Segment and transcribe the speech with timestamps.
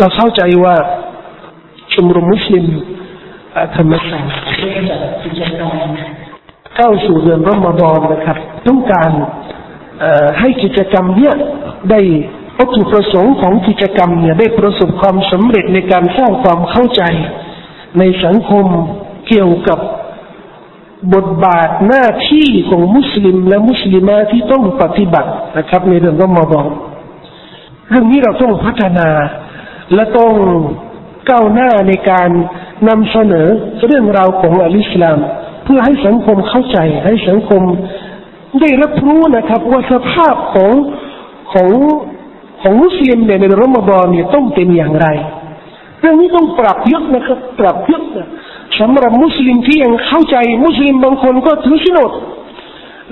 [0.00, 0.74] เราเข้าใจว่า
[1.92, 2.66] ชมรมมุสลิม
[3.74, 5.72] ธรรมศาสตร์ได้จัดกิจกรรม
[6.76, 9.10] เข้าสู่เดือนรอมฎอนนะครับ ต้องการ
[10.40, 11.34] ให้กิจกรรมเนี้ย
[11.90, 12.00] ได้
[12.58, 17.02] วัตถุประสงค์ของกิจกรรมเนี่ยได้ประสบความสำเร็จในการสร้างความเข้าใจ
[17.98, 18.66] ในสังคม
[19.28, 19.78] เกี่ยวกับ
[21.14, 26.66] บทบาทหน้าที่ของมุสลิมและมุสลิมาที่ต้องปฏิบัตินะครับ ในเดือนรอมฎอน
[27.88, 29.08] เรื่องนี้เราต้องพัฒนา
[29.94, 30.34] และต้อง
[31.30, 32.30] ก้าวหน้าในการ
[32.88, 33.46] นำเสนอ
[33.86, 35.18] เรื่องราวของอัลอิสลาม
[35.64, 37.62] เพื่อให้สังคมเข้าใจ ให้สังคม
[38.60, 40.72] ได้รับรู้นะครับว่าสภาพของ
[41.52, 41.70] ของ
[42.62, 45.06] ของมุสลิมในรอมฎอนเนี่ยต้องเป็นอย่างไร
[46.00, 48.28] เรื่องนี้ต้องปรับเยอะนะครับ ปรับเยอะนะ
[48.80, 52.12] สำหรับมุสลิมที่ยังเข้าใจ มุสลิมบางคนก็ถือสินอด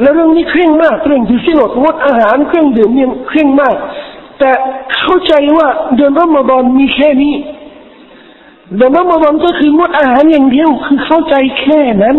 [0.00, 3.76] และเรื่องนี้เคร่งมากเรื่องถือสินอดงดอาหารเครื่องดื่มเนี่ยเคร่งมาก
[4.38, 4.50] แต่
[4.98, 7.34] เข้าใจว่าเดือนรอมฎอนมีแค่นี้
[8.76, 12.16] เดือนรอมฎอนก็คืองดอาหารอย่างเดียวคือเข้าใจแค่นั้น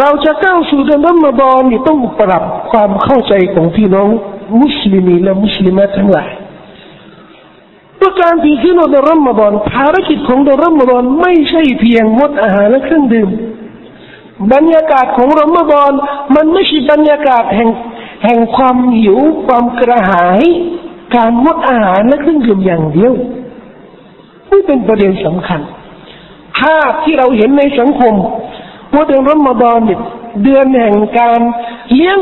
[0.00, 4.08] เราจะก้าวสู่เดือนรอมฎอนนี่ต้องปรับความเข้าใจของพี่น้อง
[4.60, 6.30] มุสลิมีและมุสลิมทั้งหลาย
[8.00, 13.28] ประการที่ขึ้นในรอมฎอนภารกิจของเดือนรอมฎอนไม่ใช่เพียงงดอาหารและเครื่องดื่ม
[14.52, 15.92] บรรยากาศของรอมฎอน
[16.34, 17.70] มันไม่ใช่บรรยากาศแห่ง
[18.22, 20.40] แห่งความหิวความกระหาย
[21.14, 23.12] การงดอาหารและเครื่องดื่มอย่างเดียว
[24.50, 25.60] นี่เป็นประเด็นสำคัญ
[26.58, 28.14] ภาพที่เราเห็นในสังคม
[28.94, 30.00] ว่าเดือนรอมฎอนเนี่ย
[30.42, 31.40] เดือนแห่งการ
[31.94, 32.18] เลี้ยง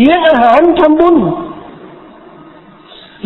[0.00, 1.16] เลี้ยงอาหารทำบุญ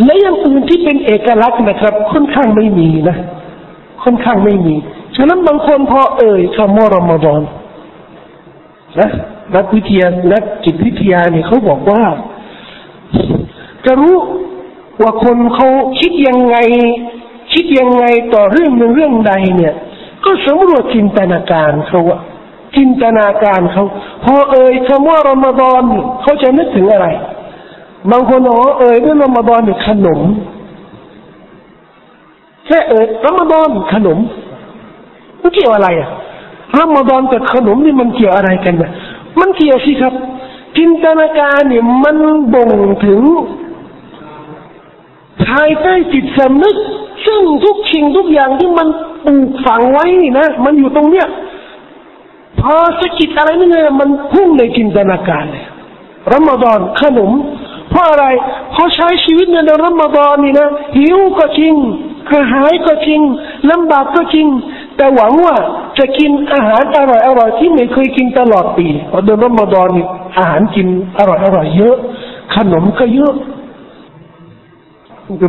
[0.04, 3.16] และอย่างอื่นที่เป็นเอกลักษณ์นะครับ ค่อนข้างไม่มีนะ
[4.02, 4.74] ค่อนข้างไม่มี
[5.16, 7.42] ฉะนั้นบางคนพอเอ่ยคำว่ารอมฎอน
[9.00, 9.10] นะ
[9.54, 12.02] นักวิทยานักจิตวิทยาเนี่ยเขาบอกว่า
[13.84, 14.16] จะรู้
[15.02, 15.68] ว่าคนเขา
[16.00, 16.56] คิดยังไง
[17.52, 19.74] คิดยังไงต่อเรื่องหนึ่งเรื่องใดเนี่ย
[20.24, 22.18] ก็สำรวจจินตนาการเขาว่า
[22.76, 23.84] จินตนาการเขา
[24.24, 25.82] พอเอ่ยคำว่ารอมฎอน
[26.22, 27.06] เขาจะนึกถึงอะไร
[28.10, 30.20] บางคนอ๋อเอ่ยเรื่องรอมฎอนเนี่ยขนม
[32.66, 34.18] แค่เอ่ยรอมฎอนขนม
[35.40, 36.10] มันเกี่ยวอะไรอะ
[36.78, 38.92] รอมฎอนกับขนมนี่มันเกี่ยวอะไรกันเนี่ย
[39.40, 40.14] มันเกี่ยวสิครับ
[40.76, 42.16] จินตนาการเนี่ยมัน
[42.54, 42.70] บ่ง
[43.06, 43.22] ถึง
[45.46, 46.76] ภายใต้จิตสำนึก
[47.26, 48.88] ซึ่งทุกสิ่งทุกอย่างที่มัน
[49.26, 51.26] ปลูกฝังไว้นี่นะ มันอยู่ตรงเนี้ย
[52.60, 55.64] พอสกิดอะไรนี่ไงมันพุ่งในจินตนาการเลย
[56.32, 57.30] รอมฎอนขนม
[57.90, 58.26] เพราะอะไร
[58.72, 61.74] เพราะใช้ชีวิตในเดือนรอมฎอนนี่นะหิวก็จริง
[62.30, 63.20] กระหายก็จริง
[63.70, 64.46] ลำบากก็จริง
[64.96, 65.56] แต่หวังว่า
[65.98, 70.06] จะกินอาหารอร่อยอร่อยที่ไม่เคยกินตลอดปีเพราะเดือนรอมฎอนนี่
[70.38, 70.86] อาหารกิน
[71.18, 71.96] อร่อยอร่อยเยอะ
[72.54, 73.34] ขนมก็เยอะ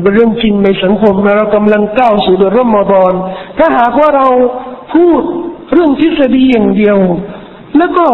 [0.02, 3.14] เป็นเรื่องจริงในสังคมเรากำลังก้าวสู่เดือนรอมฎอน
[3.58, 4.28] ถ้าหากว่าเรา
[4.94, 5.22] พูด
[5.72, 6.98] เรื่องทฤษฎีอย่างเดียว
[7.78, 8.06] แล้วก็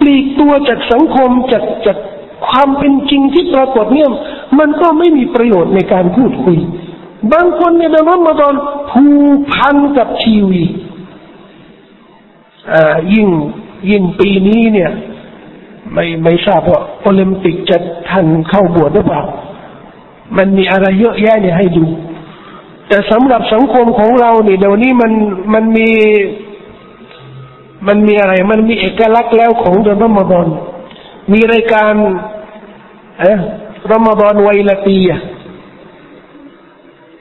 [0.00, 1.98] ปลีกตัวจากสังคมจากจาก
[2.48, 4.10] ความเป็นจริงที่ปรากฏเนี่ย
[4.58, 6.58] มันก็ไม่มีประโยชน์ในการพูดคุย
[7.32, 8.54] บางคนเนี่ยเดือนรอมฎอน
[8.90, 9.06] ผู
[9.38, 10.64] กพันกับทีวี
[12.72, 13.26] อ่ายิ่ง
[13.90, 14.90] ยิ่งปีนี้เนี่ย
[15.92, 17.76] ไม่ไม่ทราบว่าโอลิมปิกจะ
[18.08, 19.22] ทันเข้าบวชหรือเปล่า
[20.36, 21.84] มันมีอะไรเยอะแยะเนี่ยให้ดู
[22.88, 25.12] แต่สำหรับสังคมของเราเนี่ยเดี๋ยวนี้มัน
[25.54, 25.88] มันมี
[27.86, 30.46] มันมีอะไร มันมีเอกลักษณ์แล้วของเดือนรอมฎอน
[31.32, 31.92] มีรายการ
[33.20, 33.38] เอ๊ะ
[33.92, 35.20] รอมฎอนไวลาตีอะ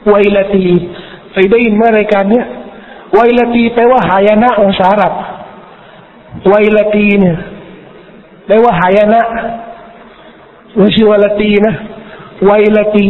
[0.09, 0.65] ไวลาตี
[1.33, 2.45] ไปได้ยินเมื่อรายการเนี้ย
[3.13, 5.13] ไวลาตีแปลว่าหายนะองศารับ
[6.49, 7.35] ไวลาตีเนี่ย
[8.45, 9.21] แปลว่าหายนะ
[10.77, 11.73] ไม่ใช่วลาตีนะ
[12.45, 13.07] ไวลาตี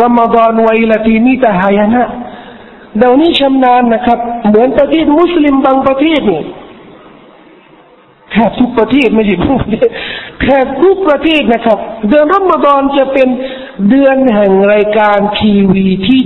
[0.00, 2.02] รอมฎอนไวลาตีนี่แต่หายนะ
[2.98, 6.42] เดี๋ยวนี้ชำนาญนะครับ เหมือนประเทศมุสลิมบางประเทศนี่
[8.30, 9.88] แทบทุกประเทศไม่ใช่ทุกประเทศ
[10.42, 13.28] แทบทุกประเทศนะครับ เดือนรอมฎอนจะเป็น
[13.88, 16.22] เดือนแห่งรายการทีวีที่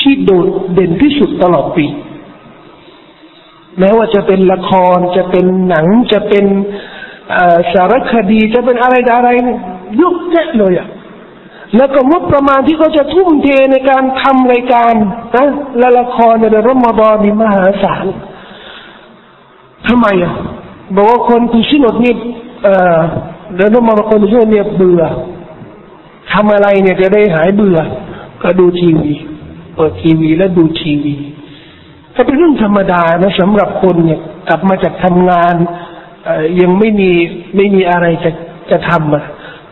[0.00, 1.86] ที่โดดเด่นที่สุดตลอดปี
[3.78, 6.44] แม้ว่าจะเป็นละครจะเป็นหนังจะเป็น
[7.72, 9.30] สารคดีจะเป็นอะไรอะไร
[10.00, 10.88] ยุคแยะเลยอะ
[11.76, 14.94] แล้วก็งบประมาณที่เขาจะทุ่มเทในการทำรายการ
[15.34, 15.46] นะ
[15.78, 18.06] และละครในเดือนรอมฎอนนี่มหาศาล
[19.88, 20.32] ทำไมอะ
[20.94, 22.14] บอกว่าคนที่ชินดนี่
[22.64, 22.98] เอ่อ
[23.56, 25.02] เดินมาคนที่เนี่ยเบื่อ
[26.32, 27.78] ทำอะไรเนี่ยจะได้หายเบื่อ
[28.42, 29.12] ก็ดูทีวี
[29.74, 31.14] เปิดทีวีแล้วดูทีวี
[32.14, 35.54] ก็เป็นเรื่องธรรมดานะสำหรับคนเนี่ยกลับมาจากทำงาน
[36.60, 37.10] ยังไม่มี
[37.56, 38.30] ไม่มีอะไรจะ
[38.70, 39.24] จะทำอะ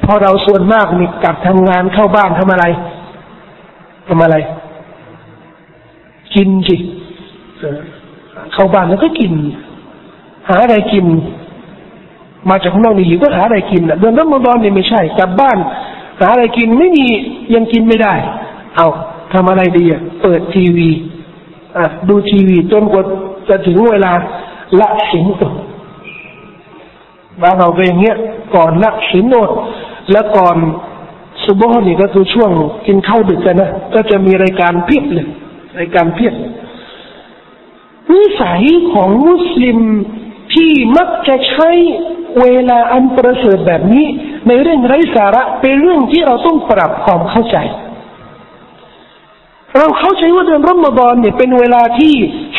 [0.04, 2.64] พอเราส่วนมากนี่กลับทำงานเข้าบ้านทำอะไร
[4.08, 4.36] ทำอะไร
[6.34, 6.76] กินสิ
[8.52, 9.32] เข้าบ้านแล้วก็กิน
[10.48, 11.06] หาอะไรกิน
[12.50, 17.06] มาจากข้างนอกนี่หิวก็หาอะไรกินนะเดือนรอมฎอนเนี่ยไม่ใช่กลับบ้านาอะไรกินไม่มี
[17.54, 18.14] ยังกินไม่ได้
[18.76, 18.86] เอา
[19.32, 20.90] ทำอะไรดีอะเปิดทีวี
[21.78, 23.02] อะดูทีวีจนกว่า
[23.48, 24.12] จะถึงเวลา
[24.80, 25.54] ละสินอด
[27.42, 28.16] บ้านเราเป็นอย่างเงี้ย
[28.54, 29.50] ก่อนละสินอด
[30.12, 30.56] แล้วก่อน
[31.44, 32.50] ซุบฮ์นี่ก็คือช่วง
[32.86, 35.26] กินข้าวดึกกันนะก็จะมีรายการเพียบเลย
[35.78, 36.34] รายการเพียบ
[38.12, 39.78] นิสัยของมุสลิม
[40.54, 41.70] ที่มักจะใช้
[42.40, 44.06] เวลาอันประเสริฐแบบนี้
[44.48, 47.56] ในเรื่องไร้สาระเป็นเรื่องที่เราต้องปรับความเข้าใจ
[49.76, 52.14] เราเข้าใจว่าเดือนรอมฎอนเนี่ยเป็นเวลาที่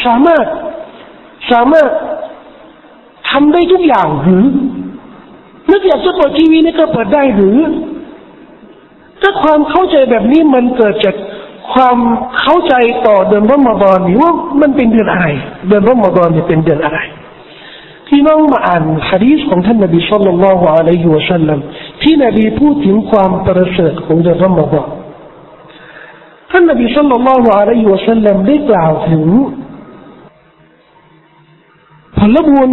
[0.06, 0.45] สามารถ
[1.51, 1.89] สามารถ
[3.30, 4.45] ทำได้ทุกอย่างหรือ
[5.71, 7.59] นึกอยากจะเปิดทีวีนี่ก็เปิดได้หรือ
[9.21, 11.15] ถ้าความเข้าใจแบบนี้มันเกิดจาก
[11.74, 11.97] ความ
[12.41, 12.74] เข้าใจ
[13.07, 14.31] ต่อเดือนรอมฎอนนี่ว่า
[14.62, 15.25] มันเป็นเดือนอะไร
[15.68, 17.00] เดือนรอมฎอนเนี่ยเป็นเดือนอะไร
[18.12, 21.58] ที่น้องมาอ่านฮะดีษของท่านนบีสุลต่านละฮ์อะลัยฮิวะสัลลัม
[22.02, 24.88] ที่นบีพูดถึงความประเสริฐของเดือนรอมฎอน
[26.50, 29.25] ท่านนบีสุลต่านละฮ์อะลัยฮิวะสัลลัมได้กล่าวถึง
[32.19, 32.73] ผลบุญ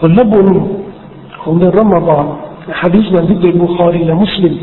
[0.00, 0.48] ผลบุญ
[1.42, 2.24] ของเดือนรอมฎอน
[2.80, 4.54] ฮะดีษมันที่เป็นบุคอรีและมุสลิม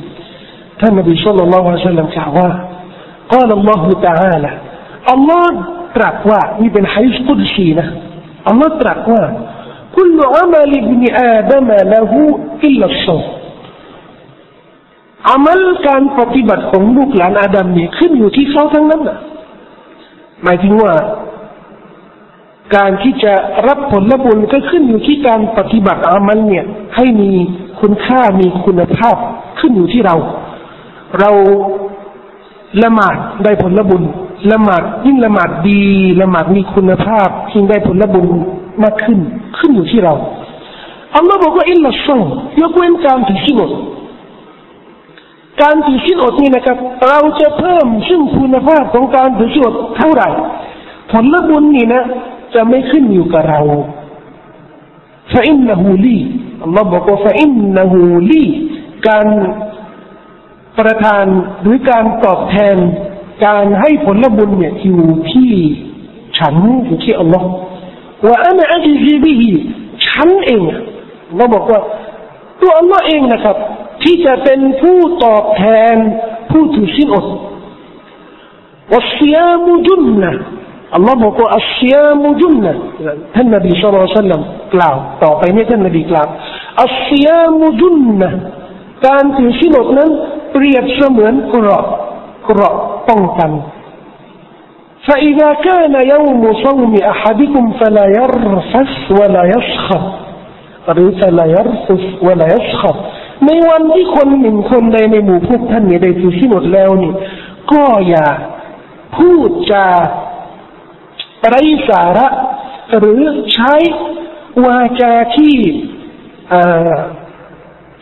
[0.81, 2.49] ท่านนบีสุลต่านละฮ์อะลัยฮิวะสัลลัมกล่าวว่า
[3.33, 4.51] قال الله تعالى
[5.15, 5.45] الله
[5.95, 7.87] ตรัสว่านี่เป็นฮะดีษกุดซีนะ
[8.48, 9.24] อัลลอฮ์ตรัสว่า
[9.96, 12.20] คุณอามัลบินอาดัมละหู
[12.66, 13.18] อิลลัสซอ
[15.30, 19.18] อามัลการปฏิบัติของลูกหลานอาดัมเนี่ยขึ้นอยู่ที่เขาทั้งนั้นนะ
[20.42, 20.92] หมายถึงว่า
[22.76, 23.34] การที่จะ
[23.68, 26.64] รับผลละบุญก็ขึ้นอยู่ที่การปฏิบัติอามัลเนี่ย
[26.96, 27.30] ให้มี
[27.80, 29.16] คุณค่ามีคุณภาพ
[29.60, 30.16] ขึ้นอยู่ที่เรา
[31.20, 31.30] เรา
[32.82, 34.02] ละหมาดได้ผลละบุญ
[34.52, 35.82] ละหมาดยิ่งละหมาดดี
[36.20, 38.26] ละหมาดมีคุณภาพยิ่งได้ผลบุญ
[38.82, 39.18] มากขึ้น
[39.58, 40.14] ขึ้นอยู่ที่เรา
[41.16, 42.18] อัลลอฮ์บอกว่าอิลลัสซอ
[42.62, 43.70] ยกเว้นการถือศีลอด
[45.62, 46.78] การถือศีลอดนี่นะครับ
[47.08, 50.28] เราจะเพิ่มซึ่งคุณภาพของการถือศีลอดเท่าไหร่
[51.10, 52.02] ผลบุญนี่นะ
[52.54, 53.60] จะไม่ขึ้นอยู่กับเรา
[55.32, 56.18] ฟาอินนหูลี
[56.62, 58.00] อัลลอฮ์บอกว่าฟาอินนหู
[58.30, 58.44] ลี
[59.08, 59.26] การ
[60.78, 61.26] ประทาน
[61.62, 62.76] หรือการตอบแทน
[63.44, 65.02] การให้ผลบุญเนี่ยอยู่
[65.32, 65.52] ที่
[66.38, 66.54] ฉัน
[66.84, 67.48] อยู่ที่อัลลอฮ์
[68.26, 69.50] ว่าอันอัจซีบิฮี
[70.06, 70.62] ฉันเอง
[71.36, 71.80] เราบอกว่า
[72.60, 73.56] ตัวอัลลอฮ์เองนะครับ
[74.02, 75.62] ที่จะเป็นผู้ตอบแท
[75.94, 75.96] น
[76.50, 77.26] ผู้ถือศีลอด
[78.94, 80.32] วัสยามุจุนนะ
[80.94, 82.74] อัลลอฮ์บอกว่าอัสยามุจุนนะ
[83.34, 84.42] ท่านนบีสุลต่าน
[84.74, 86.26] กล่าว ต่อไปนี่ยท่านนบีกล่าว
[86.84, 88.30] อัสยามุจุนนะ
[89.06, 90.10] การถือศีลอดนั้น
[90.52, 91.86] เปรียบเสมือนกรอบ
[92.48, 92.76] กรอบ
[93.09, 93.51] ป้องกัน
[95.07, 100.01] فإذا كان يوم صوم أحدكم فلا يرفث ولا يسخر
[100.93, 102.95] หรือ فلا يرفث ولا يسخر
[103.45, 107.13] ในวันที่คนหนึ่งคนใดในหมู่พวกท่านเนี่ยได้ถือที่หมดแล้วนี่
[107.71, 108.27] ก็อย่า
[109.15, 109.87] พูดจา
[111.47, 112.27] ไร้สาระ
[112.97, 113.21] หรือ
[113.53, 113.73] ใช้
[114.65, 115.57] วาจาที่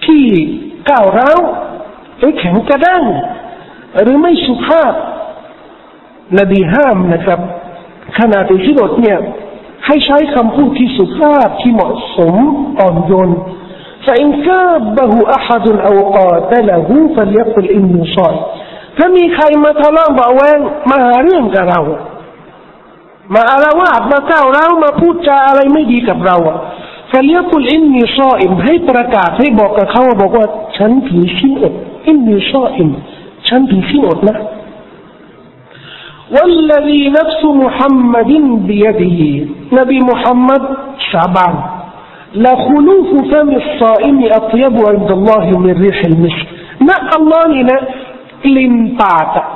[0.06, 0.25] ที่
[0.89, 1.39] ก้าวร้าว
[2.18, 3.04] หรือแข็งกระด้าง
[4.01, 4.94] หรือไม่สุภาพ
[6.39, 7.40] นบีห้ามนะครับ
[8.19, 9.19] ขณะที่ชิดดเนี่ย
[9.85, 12.35] ให้ใช้คำพูดที่สุภาพที่เหมาะสม
[12.80, 13.30] อ่อนโยน
[14.06, 18.42] فإن كابه أحد أو قاتله فليقل إني صائم
[18.97, 20.59] ถ้ามีใครมาทะเลาะเบาแวง
[20.90, 21.81] มาหาเรื่องกับเรา
[23.33, 26.57] มาอารวาสมาก้าวร้าวมาพูดจาอะไรไม่ดีกับเราอ่ะ
[27.11, 30.45] ฟลียกุลอินนีซออิมให้ประกาศให้บอกกับเขาบอกว่า
[30.78, 31.73] ฉันถือชิ้นอด
[32.07, 32.90] อินนีซออิม
[33.47, 34.38] ฉันถือชิ้นอดนะ
[36.35, 38.31] والذي نفس محمد
[38.69, 39.19] بيده
[39.80, 40.64] نبي محمد
[41.09, 41.56] شعبان
[42.45, 46.47] لخلوف فم الصائم أطيب عند الله من ريح المسك
[46.88, 47.80] นะอัลลอฮ์นี่นะ
[48.45, 49.47] กลิ่นปากอะ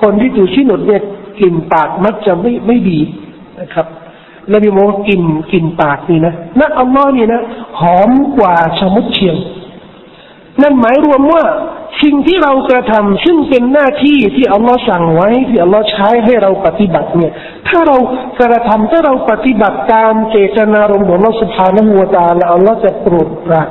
[0.00, 1.02] คนที่ถือชิ้นอดเนี่ย
[1.38, 3.00] กลิ่นปากมักจะไม่ไม่ดี
[3.60, 3.86] นะครับ
[4.52, 5.22] นบีบอกว่ากลิ่น
[5.52, 7.40] กลิ่นปากนี่นะนะอัลลอฮ์นี่นะ
[7.80, 9.36] หอมกว่าชมุดเชียง
[10.62, 11.44] นั่นหมายรวมว่า
[12.02, 17.32] สิ่งที่เรากระทำซึ่งเป็นหน้าที่ที่อัลลอฮ์สั่งไว้ที่อัลลอฮ์ใช้ให้เราปฏิบัติเนี่ย
[17.68, 17.96] ถ้าเรา
[18.40, 23.68] กระทำถ้าเราปฏิบัติตามเจตนารมณ์ของอัลลอฮ์ سبحانه และ تعالى อัลลอฮ์จะโปรดปราน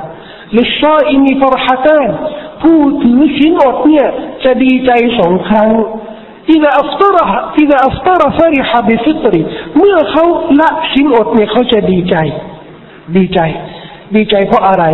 [0.58, 2.10] ลิชาอิมีฟรฮัตาน
[2.64, 4.08] ผู้ถือชิ้นอดเนี่ย
[4.44, 5.70] จะดีใจสองครั้ง
[6.56, 7.16] إذا أفطر
[7.64, 9.44] إذا أفطر فرح بفطره
[9.78, 10.26] เมื่อเขา
[10.60, 12.16] ละชิ้นอดเนี่ยเขาจะดีใจ
[13.16, 13.40] ดีใจ
[14.16, 14.86] ดีใจเพราะอะไร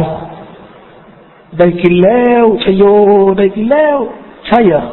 [1.58, 2.82] ได้กินแล้วชโย
[3.38, 3.98] ได้กินแล้ว
[4.46, 4.84] ใช่เหรอ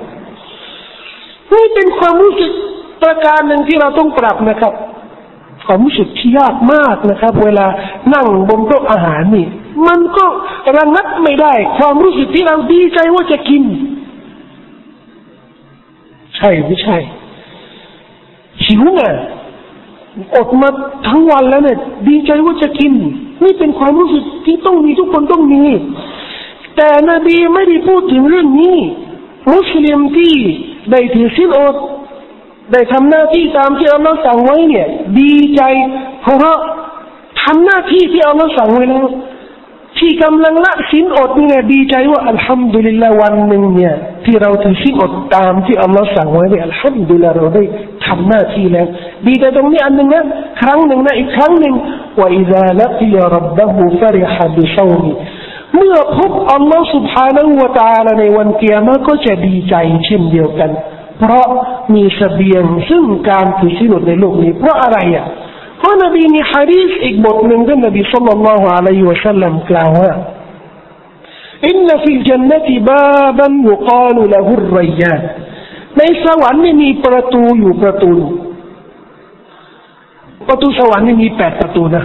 [1.52, 2.52] นี่เป็นความรู้สึก
[3.04, 4.74] ประการหนึ่งที่เราต้องปรับนะครับ
[5.66, 7.66] ความรู้สึกที่ยากมากนะครับ เวลา
[8.14, 9.48] นั่งบนโต๊ะอาหารนี่
[9.88, 10.26] มันก็
[10.78, 13.64] ระงับไม่ได้ ความรู้สึกที่เราดีใจว่าจะกิน
[16.38, 16.98] ใช่ไม่ใช่
[18.64, 19.04] หิวไง
[20.36, 20.70] อดมา
[21.08, 22.94] ทั้งวันแล้วเนี่ย ดีใจว่าจะกิน
[23.44, 25.64] นี่เป็นความรู้สึกที่ต้องมีทุกคนต้องมี
[26.82, 28.78] แต่นบีไม่ได้พูดถึงเรื่องนี้
[29.54, 30.36] มุสลิมที่
[30.92, 31.76] ได้ถือศีลอด
[32.72, 34.88] ได้ทำหน้าที่ตามที่อัลลอฮ์สั่งไว้เนี่ย
[35.20, 35.62] ดีใจ
[36.22, 36.58] เพราะ
[37.44, 39.08] ทำหน้าที่ที่อัลลอฮ์สั่งไว้แล้ว
[39.98, 43.94] ที่กำลังละสินอดเนี่ยดีใจว่าอัลฮัมดุลิลลาวันหนึ่งเนี่ย
[44.26, 47.64] ที่เราถือสินอดตามที่อัลลอฮ์สั่งไว้เนี่ยอัลฮัมดุลิลลาเราได้
[48.06, 48.88] ทำหน้าที่แล้ว
[49.28, 50.24] ดีใจตรงนี้อันหนึ่งนะ
[50.62, 51.74] ครั้งหนึ่งนะอีกครั้งหนึ่ง
[52.20, 55.12] ว่าอิซาลักิยรับบะฮูฟริฮะบิชาวมี
[55.75, 59.75] เมื่อพบอัลลอฮ์ سبحانه และ تعالى ในวันเกียรติก็จะดีใจ
[60.07, 60.71] เช่นเดียวกัน
[61.21, 61.47] เพราะ
[61.95, 65.27] มีเสบียงซึ่งการถือสินอดในโลกนี้เพราะอะไรอ่ะ
[65.79, 70.13] เพราะนบีมีฮะดีษอีกบทหนึ่งที่นบีสุลต่านละฮ์อะลัยฮิวะสัลลัมกล่าวว่า
[71.69, 75.21] อินนฟิลจันนติบาบันยุกาลุละหุรรยาน
[75.99, 78.13] ในสวรรค์นี่มีประตูอยู่ประตู
[80.49, 82.05] ประตูสวรรค์นี่มีแปดประตูนะ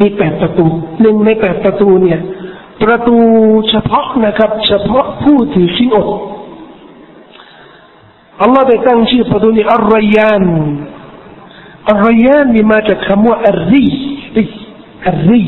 [0.00, 0.66] มีแปดประตู
[1.00, 2.20] หนึ่งในแปดประตูเนี่ย
[2.81, 3.17] ประตู
[3.69, 6.07] เฉพาะนะครับ เฉพาะผู้ถือศีลอด
[8.41, 10.43] อัลลอฮ์ได้ตั้งชื่อประตูนี้อัลรยาน
[11.89, 13.85] อัลรยานนี่มาจากคำว่าอัลรี
[14.37, 14.45] รี
[15.07, 15.43] อัลรี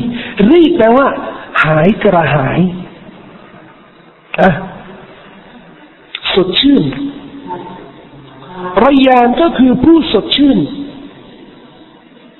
[0.50, 1.06] รีแปลว่า
[1.64, 2.60] หายกระหาย
[4.40, 4.50] อะ
[6.32, 6.84] สดชื่น
[8.84, 10.58] รยานก็คือผู้สดชื่น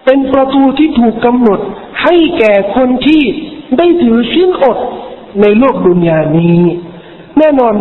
[0.04, 1.60] เป็นประตูที่ถูกกำหนด
[2.02, 3.22] ให้แก่คนที่
[3.78, 4.78] ได้ถือชิ้นอด
[5.42, 6.60] ในโลกดุนยานี้
[7.38, 7.74] แน่นอน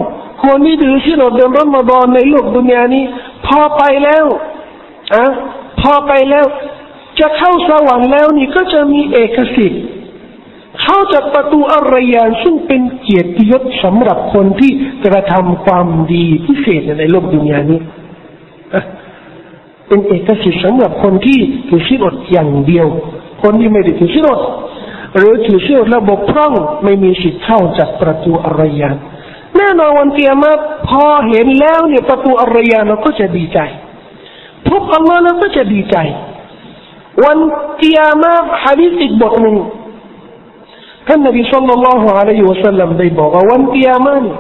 [0.46, 3.04] คนที่ถือชิ้นอดเดือนรอมฎอนในโลกดุนยานี้
[3.48, 4.26] พอไปแล้ว
[5.16, 5.26] อะ
[5.82, 6.46] พอไปแล้ว
[7.20, 9.84] จะเข้าสวรรค์แล้วนี่ก็จะมีเอกสิทธิ์
[10.82, 14.72] เข้าจากประตูอารยานซึ่งเป็นเกียรติยศสำหรับคนที่
[15.06, 17.80] กระทำความดีพิเศษในโลกดุนยานี้
[19.88, 22.88] เป็นเอกสิทธิ์สำหรับคนที่ถือศีลอดอย่างเดียว
[23.44, 24.40] คนที่ไม่ได้ถือศีลอด
[25.18, 26.54] หรือถือศีลอระบบพร่อง
[26.84, 28.98] ไม่มีสิทธิ์เข้าจากประตูอารยาน
[29.58, 30.52] แน่นอนวันเกียรมา
[30.88, 33.60] พอเห็นแล้วเนี่ยประตูอารยานเราก็จะดีใจ
[34.68, 35.98] พบอัลลอฮ์แล้วก็จะดีใจ
[37.24, 37.38] วัน
[37.78, 39.56] เกียรมาฮะดีษอีกบทหนึ่ง
[41.08, 44.36] ท่านนบีสุลต่านละฮ์อะลัยฮิวะสัลลัมได้บอกว่าวันเกียรมานี่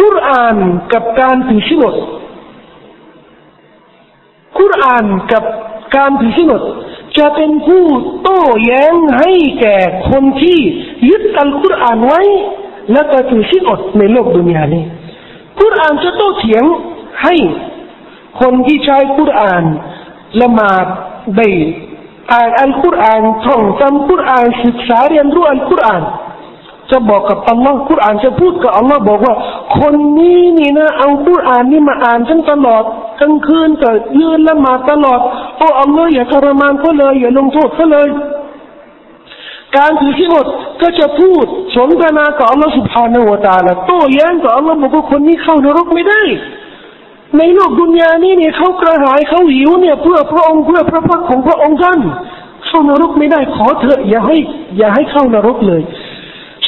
[0.00, 0.56] กุรอาน
[0.92, 1.96] กับการถือศีลอด
[4.58, 5.44] กุรอานกับ
[5.96, 6.62] การถือศีลอด
[7.18, 7.84] จะเป็นผู้
[8.22, 9.78] โต้แย้งให้แก่
[10.10, 10.58] คนที่
[11.08, 12.22] ยึดอัลกุรอานไว้
[12.92, 14.84] และก็ถือศีลอดในโลกดุนยานี้
[15.60, 16.64] กุรอานจะโต้เถียง
[17.22, 17.34] ให้
[18.40, 19.64] คนที่ใช้กุรอาน
[20.40, 20.86] ละหมาด
[21.36, 21.48] ได้
[22.32, 26.02] อ่านอัลกุรอานท่องจำกุรอานศึกษาเรียนรู้อัลกุรอาน
[26.90, 29.34] จะบอกกับอัลลอฮ์กุรอานจะพูดกับอัลลอฮ์บอกว่า
[29.78, 32.82] คนนี้นี่นะ เอากุรอานนี่มาอ่านจนตลอด
[33.20, 33.90] กลางคืนก็
[34.20, 35.20] ยืนละหมาดตลอด
[35.58, 38.08] โอ้อัลลอฮ์อย่าทรมานเขาเลยอย่าลงโทษเขาเลย
[39.76, 40.46] การถือที่อด
[40.82, 41.44] ก็จะพูด
[41.76, 46.22] สนทนากับอัลลอฮ์สุภาณวตาละโต้แย้งกับอัลลอฮ์บอกว่าคนนี้เข้านรกไม่ได้
[47.38, 52.00] ในโลกดุนยานี้เนี่ยเขากระหายเขาหิวเนี่ย เพื่อพระองค์เพื่อพระพักของพระองค์ท่าน
[52.66, 54.36] เข้านรกไม่ได้ขอเถอะอย่าให้
[54.78, 55.82] อย่าให้เข้านรกเลย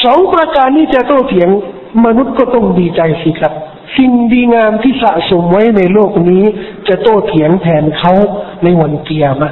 [0.05, 1.51] สองประการนี้จะโต้เถียง
[2.05, 3.53] มนุษย์ก็ต้องดีใจสิครับ
[3.97, 6.45] สิ่งดีงามที่สะสมไว้ในโลกนี้
[6.89, 8.13] จะโต้เถียงแทนเขา
[8.63, 9.51] ในวันเกียรมะ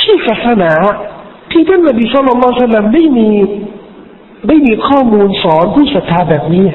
[0.00, 0.72] ที่ศาสนา
[1.50, 3.28] ที่ท่านนบีสุลต่านละได้มี
[4.48, 6.66] ได้มีข้อมูลสอนผู้ศรัทธาแบบนี้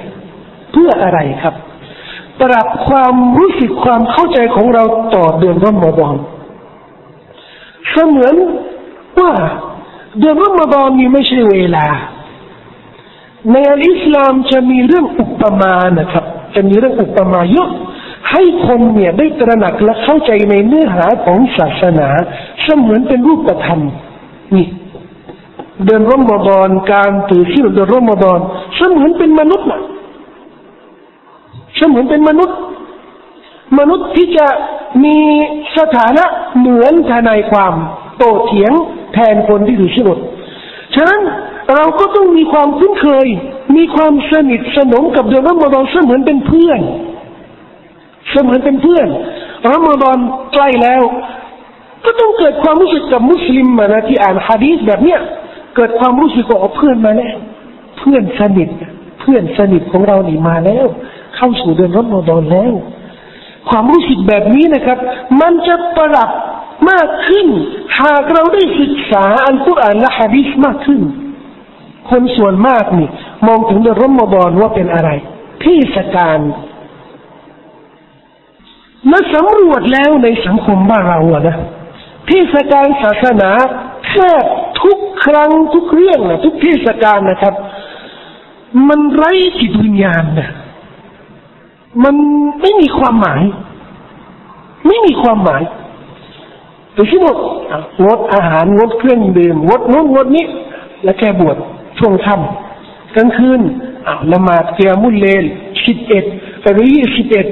[0.71, 1.55] เพื่ออะไรครับ
[2.41, 4.83] ปรับความรู้สึกความเข้าใจของเรา
[5.15, 6.15] ต่อเดือนรอมฎอน
[7.89, 8.35] เสมือน
[9.19, 9.31] ว่า
[10.17, 11.87] เดือนรอมฎอนนี้ไม่ใช่เวลา
[13.51, 16.25] ในอัลอิสลามจะมีเรื่องอุปมานะครับ
[16.55, 17.69] จะมีเรื่องอุปมาเยอะ
[18.31, 22.09] ให้คนเนี่ยได้ตระหนักและเข้าใจในเนื้อหาของศาสนา
[22.63, 23.81] เสมือนเป็นรูปธรรม
[24.55, 24.67] นี่
[25.85, 28.39] เดือนรอมฎอนการถือศีลเดือนรอมฎอน
[28.75, 29.81] เสมือนเป็นมนุษย์นะ
[31.77, 32.57] เสมือนเป็นมนุษย์
[33.79, 34.47] มนุษย์ที่จะ
[35.03, 35.17] มี
[35.77, 36.25] สถานะ
[36.57, 37.73] เหมือนทนายความ
[38.17, 38.73] โตเถียง
[39.13, 40.09] แทนคนที่ถือศีล
[40.95, 41.21] ฉะนั้น
[41.75, 43.27] เราก็ต้องมีความคุ้นเคย
[43.75, 46.79] มีความสนิทสนมกับเดือนรอมฎอนเสมือนเป็นเพื่อน
[48.31, 49.07] เสมือนเป็นเพื่อน
[49.71, 50.17] รอมฎอน
[50.53, 51.01] ใกล้แล้ว
[52.05, 55.19] ก็ต้องเกิดความรู้สึกกับมุสลิมมานะที่อ่านฮะดีษแบบเนี้ย
[55.75, 57.35] เกิดความรู้สึกว่าเพื่อนมาแล้ว
[57.97, 58.69] เพื่อนสนิท
[59.19, 60.85] เพื่พื่อนสนิทของเรานี่มาแล้ว
[61.35, 62.73] เข้าสู่เดือนรอมฎอนแล้ว
[63.69, 64.97] ความรู้สึกแบบนี้นะครับ
[65.41, 66.29] มันจะประดับ
[66.89, 67.47] มากขึ้น
[68.01, 71.01] หากเราได้ศึกษาอัลกุรอานและฮะดีษมากขึ้น
[72.09, 73.09] คนส่วนมากนี่
[73.47, 75.09] มองถึงเดือนรอมฎอนว่าเป็นอะไร
[75.61, 76.39] เทศกาล
[79.09, 81.57] และสำรวจแล้วในสังคมบ้านเราอะนะ
[82.27, 83.49] เทศกาลศาสนา
[84.07, 84.43] แทบ
[84.81, 87.53] ทุกครั้งทุกเรื่องนะทุกเทศกาลนะครับ
[88.89, 90.49] มันไร้จิตวิญญาณนะ
[92.03, 92.15] มัน
[92.61, 93.43] ไม่มีความหมาย
[94.87, 95.61] ไม่มีความหมาย
[96.93, 97.37] โดยที่หมด
[98.05, 100.45] งดอาหารงดเครื่องดื่มงดนู้นงดนี้
[101.03, 101.57] แล้วแกบวช
[101.97, 103.61] ช่วงค่ำกลางคืน
[104.07, 105.43] อาละหมาดเกียมุลเลน
[105.85, 106.25] สิบเอ็ด
[106.73, 107.47] หรือยี่สิบเอ็ด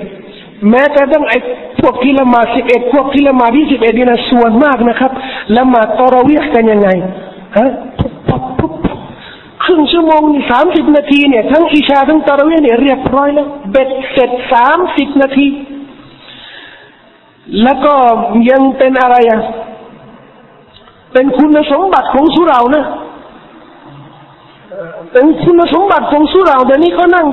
[0.69, 1.37] แม้กระทั่งไอ้
[1.81, 5.11] พวกที่ละหมาดสิบเอ็ดพวกที่ละหมาดยี่สิบเอ็ดนี่นะส่วนมากนะครับ
[5.57, 6.89] ละหมาดตอราวิห์กันยังไง
[7.57, 7.69] ฮะ
[9.63, 15.47] ครึ่งชั่วโมงนี่สามสิบนาทีเนี่ยทั้งอิชาทั้งตอราวิห์เนี่ยเรียบร้อยแล้วเบ็ดเสร็จสามสิบนาที
[17.63, 17.93] แล้วก็
[18.49, 19.41] ยังเป็นอะไรอะ
[21.13, 22.85] เป็นคุณสมบัติของสุเรานะ
[25.11, 27.27] เป็นคุณสมบัติของสุเราเดี๋ยวนี้เขานั่ง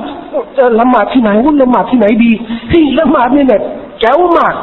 [0.79, 2.31] ละหมาดที่ไหนวุ่นละหมาดที่ไหนดี
[2.71, 3.61] ที่ละหมาดนี่เนี่ย
[3.99, 4.55] แจ๋วมาก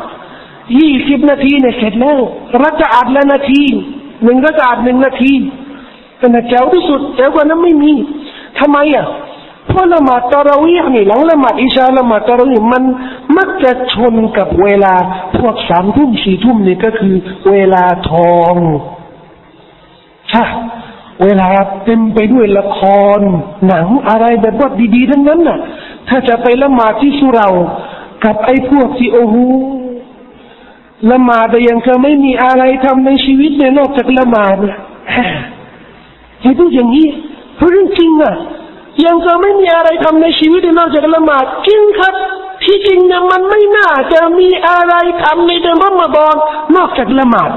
[0.79, 2.19] ยี่สิบนาทีเนี่ยเสร็จแล้ว
[2.65, 3.63] รักอาดละนาที
[4.25, 5.33] หนึ่งรักอาดหนึ่งนาที
[6.19, 7.93] เป็นแจ๋วที่สุดแจ๋วกว่านั้นไม่มี
[8.59, 9.07] ทำไมอะ
[9.69, 12.85] เพราะละหมาดตะราวีนี่หลังละหมาดอิชาละหมาดตะราวีมัน
[13.37, 14.95] มักจะชนกับเวลา
[15.39, 17.15] พวกสามทุ่มสี่ทุ่มนี่ก็คือ
[17.51, 18.55] เวลาทอง
[20.31, 20.45] ใช่
[21.23, 21.49] เวลา
[21.85, 22.81] เต็มไปด้วยละค
[23.17, 23.19] ร
[23.69, 25.59] หนังอะไรแบบว่าดีๆทั้งนั้นน่ะ
[26.09, 27.49] ถ้าจะไปละหมาดที่สุเรา
[28.25, 29.37] กับไอ้พวกที่โอ้โห
[31.11, 34.79] ละหมาดแต่ยังก็ไม่มีอะไรทำในชีวิตเนี่ยนอกจากละหมาดเนี่ย
[36.43, 37.07] ให้พูดอย่างนี้
[37.57, 38.35] เพราะเรื่องจริงอะ
[39.06, 42.14] ยังก็ไม่มีอะไรทำในชีวิตนอกจากละหมาดจริงครับ
[42.64, 44.94] ที่จริงเนี่ยมันไม่น่าจะมีอะไร
[45.24, 46.36] ทำในเดือนรอมฎอน
[46.76, 47.52] นอกจากละหมาด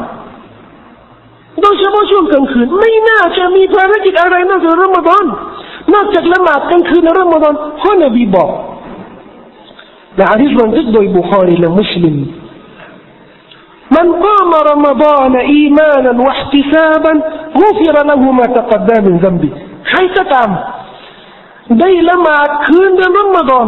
[1.60, 5.24] โดยเฉพาะช่วงกลางคืนไม่น่าจะมีภารกิจอะไรนอกจากรอมฎอน
[5.94, 8.50] นอกจากละหมาดกลางคืนในรอมฎอนเพราะนบีบอก
[10.16, 12.16] ในอาดิษบันทึกโดยบุคอรีและมุสลิม
[13.96, 17.12] من قام رمضان إيمانا واحتسابا
[17.62, 19.50] غفر له ما تقدم من ذنبه
[19.88, 20.50] ใครก็ตาม
[21.79, 23.67] ได้ละหมาดคืนเดือนรอมฎอน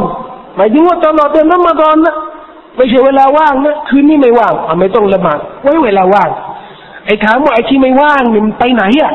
[0.55, 2.15] หมายถึงว่าตลอดเดือนรอมฎอนนะ
[2.75, 6.29] ไม่ใช่เวลาว่างนะคืนนี้ไม่ว่างอะไม่ต้องละหมาดไว้เวลาว่าง
[7.05, 9.11] ไอ้ถามว่าไอ้ที่ไม่ว่างนี่มันไปไหนอะ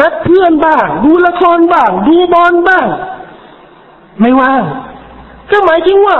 [0.00, 2.86] นัดเพื่อนบ้าง ดูละครบ้าง ดูบอลบ้าง
[4.20, 4.62] ไม่ว่าง
[5.50, 6.18] ก็หมายถึงว่า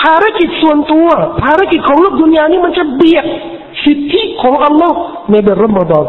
[0.00, 1.08] ภารกิจส่วนตัว
[1.42, 3.26] ภารกิจของโลกดุนยานี่มันจะเบียด
[3.84, 4.96] สิทธิของอัลลอฮ์
[5.30, 6.06] ในเดือนรอมฎอน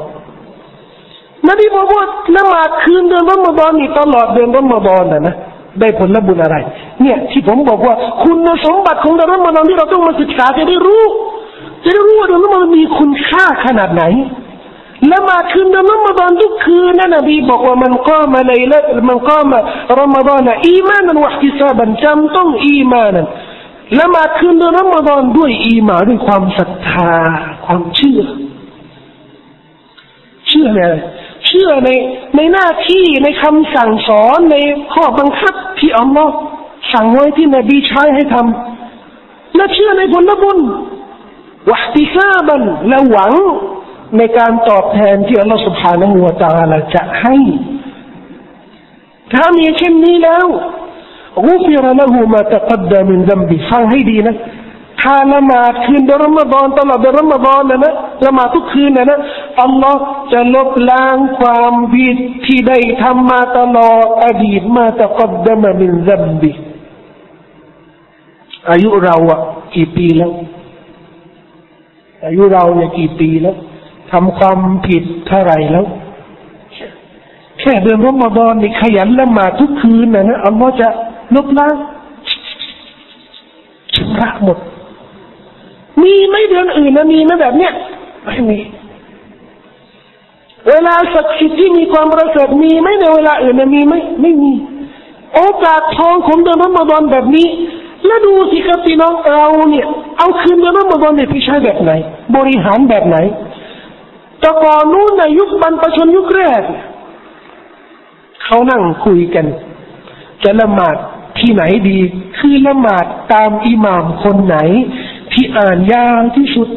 [1.50, 2.04] นบีบอกว่า
[2.38, 5.36] ละหมาดคืนเดือนรอมฎอนนี่ตลอดเดือนรอมฎอนนะนะ
[5.80, 6.56] ได้ผลบุญอะไร
[7.02, 11.04] เนี่ยที่ผมบอกว่าคุณสมบัติของเดือนรอมฎอนที่เราต้องมาศึกษาจะได้รู้
[11.84, 14.04] จะได้รู้ว่าเดือนละมันมีคุณค่าขนาดไหน
[15.12, 18.80] ละหมาดคืนเดือนละมาดอนทุกคืนนะนบีบอกว่ามันก็มาเลยละ
[19.10, 19.60] มันก็มา
[20.00, 23.26] รอมฎอนอีมานันวะฮิซาบันจำต้องอีมานัน
[24.00, 27.14] ละหมาดคืนเดือนละมาดอนด้วยอีมาด้วยความศรัทธา
[27.66, 28.22] ความเชื่อ
[30.48, 31.91] เชื่อในเชื่อใน
[32.37, 34.57] ในหน้าที่ในคำสั่งสอนใน
[34.95, 36.35] ข้อบังคับที่อัลลอฮ์
[36.93, 40.59] สั่งไว้ที่นบีใช้ให้ทำและเชื่อในผลบุญ
[41.71, 43.33] วัติซาบันและหวัง
[44.17, 47.37] ในการตอบแทนที่อัลลอฮฺ سبحانه และ تعالى จะให้
[49.33, 50.47] ถ้ามีเช่นนี้แล้ว
[51.47, 54.37] กุฟิรละหูมาตะกัดดามินดัมบิฟังให้ดีนะ
[55.04, 57.94] ถ้าละหมาดคืนเดือนรอมฎอนตลอดเดือนรอมฎอนนะนะ
[58.26, 59.20] ละหมาดทุกคืนนะนะ
[59.62, 66.52] อัลลอฮ์จะลบล้างความผิดที่ได้ทำมาตลอดอดีตมาตะกัดดามินดัมบิ
[68.70, 69.40] อายุเราอะ
[69.76, 70.32] กี่ปีแล้ว
[72.26, 73.56] อายุเราเนี่ยกี่ปีแล้ว
[74.12, 75.86] ทำความผิดเท่าไรแล้ว
[77.60, 80.88] แค่เดือนรอมฎอนนี่ขยันละหมาดทุกคืนนะนะอัลลอฮ์จะ
[81.36, 81.76] ลบล้าง
[83.96, 84.58] ชำระหมด
[86.02, 87.74] มีไม่เดือนอื่นนะมีไหมแบบเนี้ย
[88.26, 88.60] ไม่มี
[90.70, 94.54] เวลาศักดิ์สิทธิ์ที่มีความประเสริฐมีไหมในเวลาอื่นนะมีไหมไม่มี
[95.36, 97.48] โอกาสทองของเดือนรอมฎอนแบบนี้
[98.06, 99.86] แล้วดูสิครับพี่น้องเราเนี่ย
[100.18, 101.92] เอาคืนเดือนรอมฎอนเนี่ยพี่ใช้แบบไหน
[102.36, 103.18] บริหารแบบไหน
[104.40, 106.62] แต่ก่อนนู้นในยุคบรรพชนยุคแรก
[108.44, 109.46] เขานั่งคุยกัน
[110.44, 110.96] จะละหมาด
[111.40, 112.00] ที่ไหนดี
[112.38, 114.58] คือละหมาดตามอิหม่ามคนไหน
[115.34, 116.68] ที่อ่านยาวที่สุด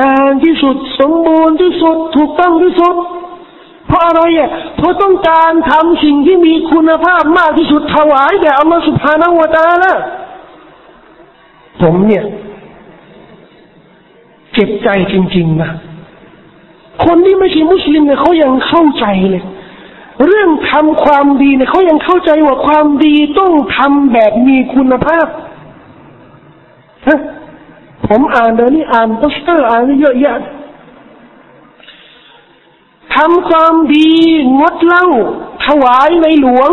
[0.00, 2.94] นานที่สุด สมบูรณ์ที่สุด ถูกต้องที่สุด
[3.88, 9.92] เพราะอะไรอะเพราะต้องการทำสิ่งที่มีคุณภาพมากที่สุดถวายแด่อัลลอฮฺสุบฮานาอูตาละ
[11.80, 12.24] ผมเนี่ย
[14.52, 15.70] เจ็บใจจริง ๆ นะ
[17.04, 19.44] คนที่ไม่ใช่มุสลิมเนี่ยเขายังเข้าใจเลย
[20.26, 25.26] เรื่องทำความดีเนี่ยเขายังเข้าใจว่าความดีต้องทำแบบมีคุณภาพ
[27.08, 27.20] ฮะ
[28.08, 30.40] ผมอ่านเดี๋ยวนี้อ่านโปสเตอร์อ่านเยอะแยะ
[33.14, 34.10] ทำความดี
[34.58, 35.06] งดเล้า
[35.66, 36.70] ถวายในหลวง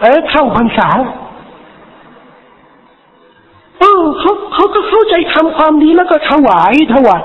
[0.00, 0.88] เอ้เข้าพรรษา
[3.80, 7.22] เออเขาเขาก็เข้าใจทำความดีแล้วก็ถวายถวาย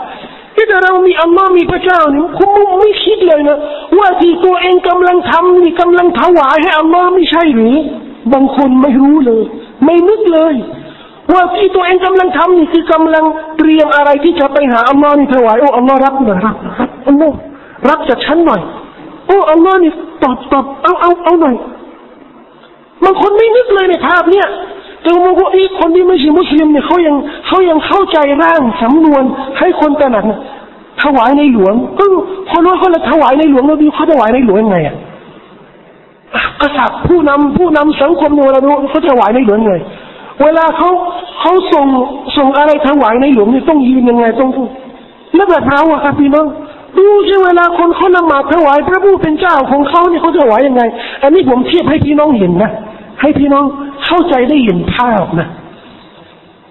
[0.56, 3.58] ที่แต่เรามีอัลลอฮ์มีพระเจ้านี่คุณไม่คิดเลยนะ
[3.98, 7.76] ว่าที่ตัวเองกำลังทำนี่กำลังถวายให้อัลลอฮ์ไม่ใช่หรือ
[8.34, 9.44] บางคนไม่รู้เลย
[9.86, 10.54] ไม่นึกเลย
[11.36, 13.26] ว่าที่ตัวเองกำลังทำนี่คือกำลัง
[13.58, 17.36] เตรียมอะไรที่จะไปหาอัลลอฮ์นี่ถวายโอ้อัลลอฮ์รับหน่อยรับรับอัลลอฮ์
[17.90, 18.62] รับจากฉันหน่อย
[19.28, 19.92] โอ้อัลลอฮ์นี่
[20.24, 21.56] ตอบตอบเอาเอาเอาหน่อย
[23.04, 24.48] บางคนไม่นึกเลยในภาพเนี่ย
[25.02, 27.16] แต่มองว่าไอีคนที่ไม่ใช่มุสลิมเนี่ยเขายัง
[27.48, 29.24] เขายังเข้าใจร่างสำนวน
[29.60, 30.26] ให้คนตระหนัก
[31.04, 32.04] ถวายในหลวง ก็
[32.52, 34.96] คนว่าเขาลยถวายในหลวงแล้วดีเขาถวายในหลวงยังไงอะ
[36.62, 39.78] กษัตริย์ผู้นำผู้นำสังคมเนี่ยเราดูเขาถวายในหลวงยังไง
[40.42, 40.90] เวลาเขา
[41.40, 41.86] เขาส่ง
[42.38, 44.50] ส่งอะไรถวายในหลวงนี่ต้องยืนยังไงต้อง
[45.36, 46.48] แล้วแบบเราอะครับพี่น้อง
[46.98, 50.84] ดูสิเวลาคนเขาละหมาดถวายพระผู้เป็นเจ้าของเขาเนี่ยเขาถวายยังไง
[51.24, 52.72] อันนี้ผมเทียบให้พี่น้องเห็นนะ
[53.22, 53.66] ให้พี่น้อง
[54.06, 55.48] เข้าใจได้เห็นภาพนะ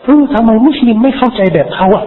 [0.05, 2.05] เออทำไมมุสลิมไม่เข้าใจแบบเขาอะ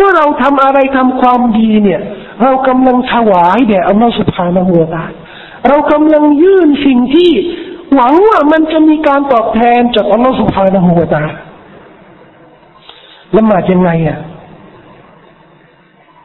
[0.00, 2.00] ว่าเราทำอะไรทำความดีเนี่ย
[2.42, 5.04] เรากำลังถวายแด่อัลลอฮฺสุบฮานาหัวตา
[5.68, 7.30] เรากำลังยื่นสิ่งที่
[7.95, 11.21] หวังว่ามันจะมีการตอบแทนจากอัลลอฮฺสุบฮานาหัวตา
[13.37, 14.17] ละหมาดยังไงอะ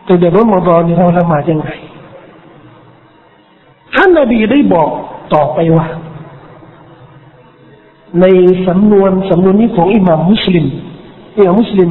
[0.05, 1.68] แต่เดี๋ยวรอมฎอนนี่เราละหมาดยังไง
[3.94, 4.88] ท่านนบีได้บอก
[5.35, 5.87] ต่อไปว่า
[8.20, 8.25] ใน
[8.66, 10.66] สำนวนสำนวนนี้ของอิหม่ามมุสลิม
[11.38, 11.90] อิหม่ามมุสลิม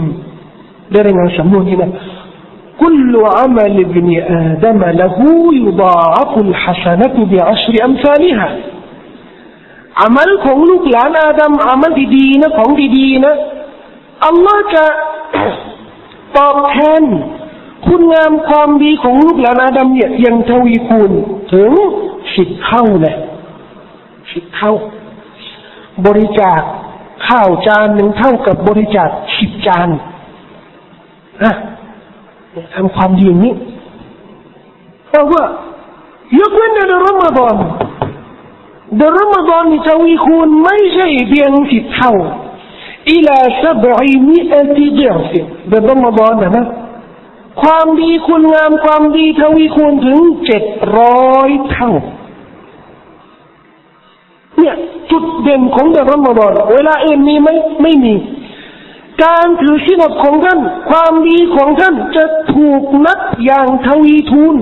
[0.91, 1.91] ได้รายงานสำนวนนี้นะ
[2.81, 4.07] كل عمل ابن
[4.49, 5.17] آدم له
[5.65, 8.49] يضاعف الحسنة بعشر أمثالها
[10.00, 13.34] อามัลของลูกหลานอาดัมอามัลดีๆนะของดีๆนะ
[14.26, 14.84] อัลลอฮ์จะ
[16.36, 17.02] ตอบแทน
[17.86, 21.12] คุณงามความดีของลูกหลานอาดัมเนี่ยยังทวีคูณ
[21.52, 21.70] ถึง
[22.34, 23.16] สิบเท่าเลย
[24.32, 24.72] สิบเท่า
[26.06, 26.60] บริจาค
[27.28, 29.88] ข้าวจานหนึ่งเท่ากับบริจาคสิบจาน
[31.44, 31.54] นะ
[32.74, 33.54] ทำความดีอย่างนี้
[35.08, 35.42] เพราะว่า
[36.38, 37.54] ยกเว้นในรอมฎอน
[38.94, 42.12] เดือนรอมฎอนนี่ทวีคูณไม่ใช่เพียงสิบเท่า
[43.10, 46.66] อิลาสับอีมิอัติเดียวสิเดือนรอมฎอนนะนะ
[47.62, 50.64] ความดีคุณงามความดีทวีคูณถึงเจ็ด
[50.98, 51.90] ร้อยเท่า
[54.58, 54.74] เนี่ย
[55.10, 57.48] จุดเด่นของเดือนรอมฎอนเวลาอื่นมีไหม
[57.82, 58.14] ไม่มี
[59.24, 64.56] การถือศีลอดของท่าน ความดีของท่านจะถูกนับอย่างทวีทูน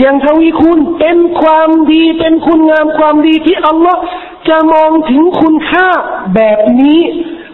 [0.00, 4.02] อย่างทวีคูณเป็นความดีเป็นคุณงามความดีที่อัลลอฮ์
[4.48, 5.88] จะมองถึงคุณค่า
[6.34, 7.00] แบบนี้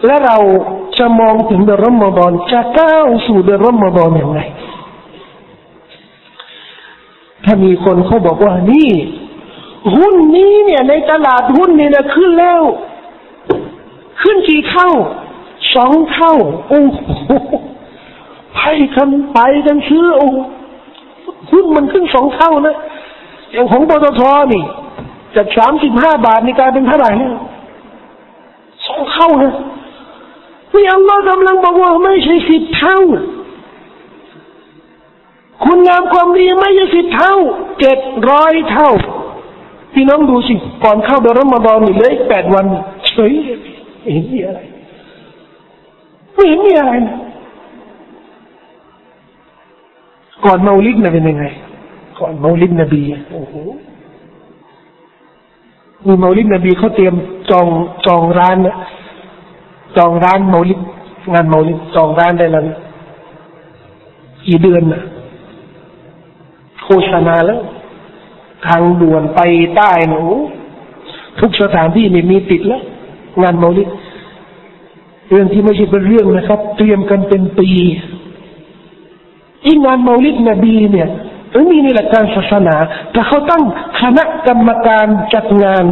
[0.05, 0.37] และเรา
[0.97, 4.41] จะมองถึงเดือนรอมฎอนจะก้าวสู่เดือนรอมฎอนอย่างไร
[7.43, 8.89] ถ้ามีคนเขาบอกว่านี่
[9.95, 12.61] หุ้นนี้เนี่ย ในตลาดหุ้นเนี่ยนะขึ้นแล้ว
[14.21, 14.89] ขึ้นกี่เท่า
[15.75, 16.33] สองเท่า
[16.69, 16.97] โอ้โห
[18.55, 18.59] ไป
[18.95, 20.29] กันไปกันซื้อโอ้
[21.51, 22.75] หุ้นมันขึ้นสองเท่านะ
[23.51, 24.21] อย่างของปตท
[24.53, 24.63] นี่
[25.35, 27.33] จากสามสิบห้าบาทนี่กลายเป็นเท่าไหร่เนี่ย
[28.87, 29.53] สองเท่านะ
[30.73, 32.99] นี่อัลลอฮ์กำลังบอกว่าไม่ใช่สิบเท่า
[35.63, 37.35] คุณงามความดีไม่ใช่สิบเท่า
[37.79, 38.89] เจ็ดร้อยเท่า
[39.93, 40.53] พี่น้องดูสิ
[40.83, 42.65] ก่อนเข้าเดือนรอมฎอนนี่เหลืออีกแปดวัน
[43.07, 43.33] เฉย
[44.01, 44.59] ไม่เห็นมีอะไร
[46.33, 47.15] ไม่เห็นมีอะไรนะ
[50.45, 51.45] ก่อนมาลิดนะเป็นยังไง
[52.19, 53.53] ก่อนมาลิดนบีโอ้โห
[56.05, 57.15] มีมาลิดนบีเขาเตรียม
[57.49, 57.67] จอง
[58.05, 58.77] จองร้านนะ
[59.97, 60.79] จองร้านมาลิด
[61.33, 62.63] งานมาลิดจองร้านได้แล้ว
[64.45, 65.01] กี่เดือนนะ
[66.83, 67.59] โฆษณาแล้ว
[68.67, 69.39] ทางด่วนไป
[69.75, 70.21] ใต้หนู
[71.39, 72.83] ทุกสถานที่นี่มีติดแล้ว
[73.43, 73.89] งานโมลิด
[75.29, 77.69] เรื่องที่ไม่ใช่เป็นเรื่องนะครับ เตรียมกันเป็นปี
[79.65, 81.09] อีงานโมลิดนบีเนี่ย
[81.53, 82.75] มันมีในหลักการศาสนา
[83.11, 83.63] แต่เขาตั้ง
[84.01, 85.83] คณะกรรมการจัดงาน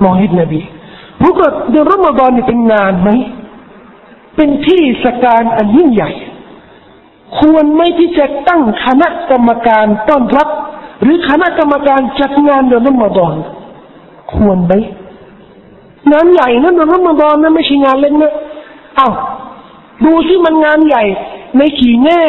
[0.00, 0.60] โมลิดนบี
[1.20, 3.10] พวกเรเดือนรอมฎอนนี่เป็นงานไหม
[4.36, 6.10] เป็นที่สการอันยิ่งใหญ่
[7.38, 10.48] ควรไหมที่จะตั้งคณะกรรมการต้อนรับ
[11.02, 13.34] หรือคณะกรรมการจัดงานเดือนรอมฎอน
[14.34, 14.72] ควรไหม
[16.12, 18.32] งานใหญ่นะเดือนรอมฎอนนะไม่ใช่งานเล็กนะ
[18.96, 19.10] เอา้า
[20.04, 21.04] ดูที่มันงานใหญ่
[21.58, 22.24] ในกี่แง่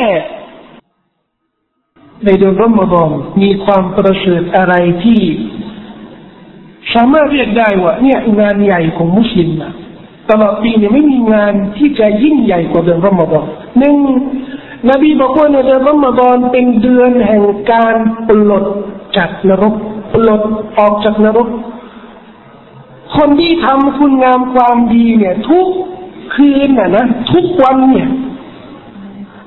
[2.26, 5.22] ในเดือนรอมฎอนมีความประเสริฐอะไรที่
[6.94, 9.74] สามารถเรียกได้ว่าเนี่ยงานใหญ่ของมุสลิมนะ
[10.30, 13.46] ตลอดปีเนี่ยไม่มีงานที่จะยิ่งใหญ่กว่าเดือนรอมฎอน
[13.80, 13.96] หนึ่ง
[14.90, 17.96] นบีบอกว่าในเดือนรอมฎอนเป็นเดือนแห่งการ
[18.28, 18.66] ปลด
[19.18, 19.76] จากนรก
[20.14, 20.42] ปลด
[20.80, 21.48] ออกจากนรก
[23.16, 25.68] คนที่ทำคุณงามความดีเนี่ย ทุก
[26.36, 28.08] คืนน่ะนะทุกวันเนี่ย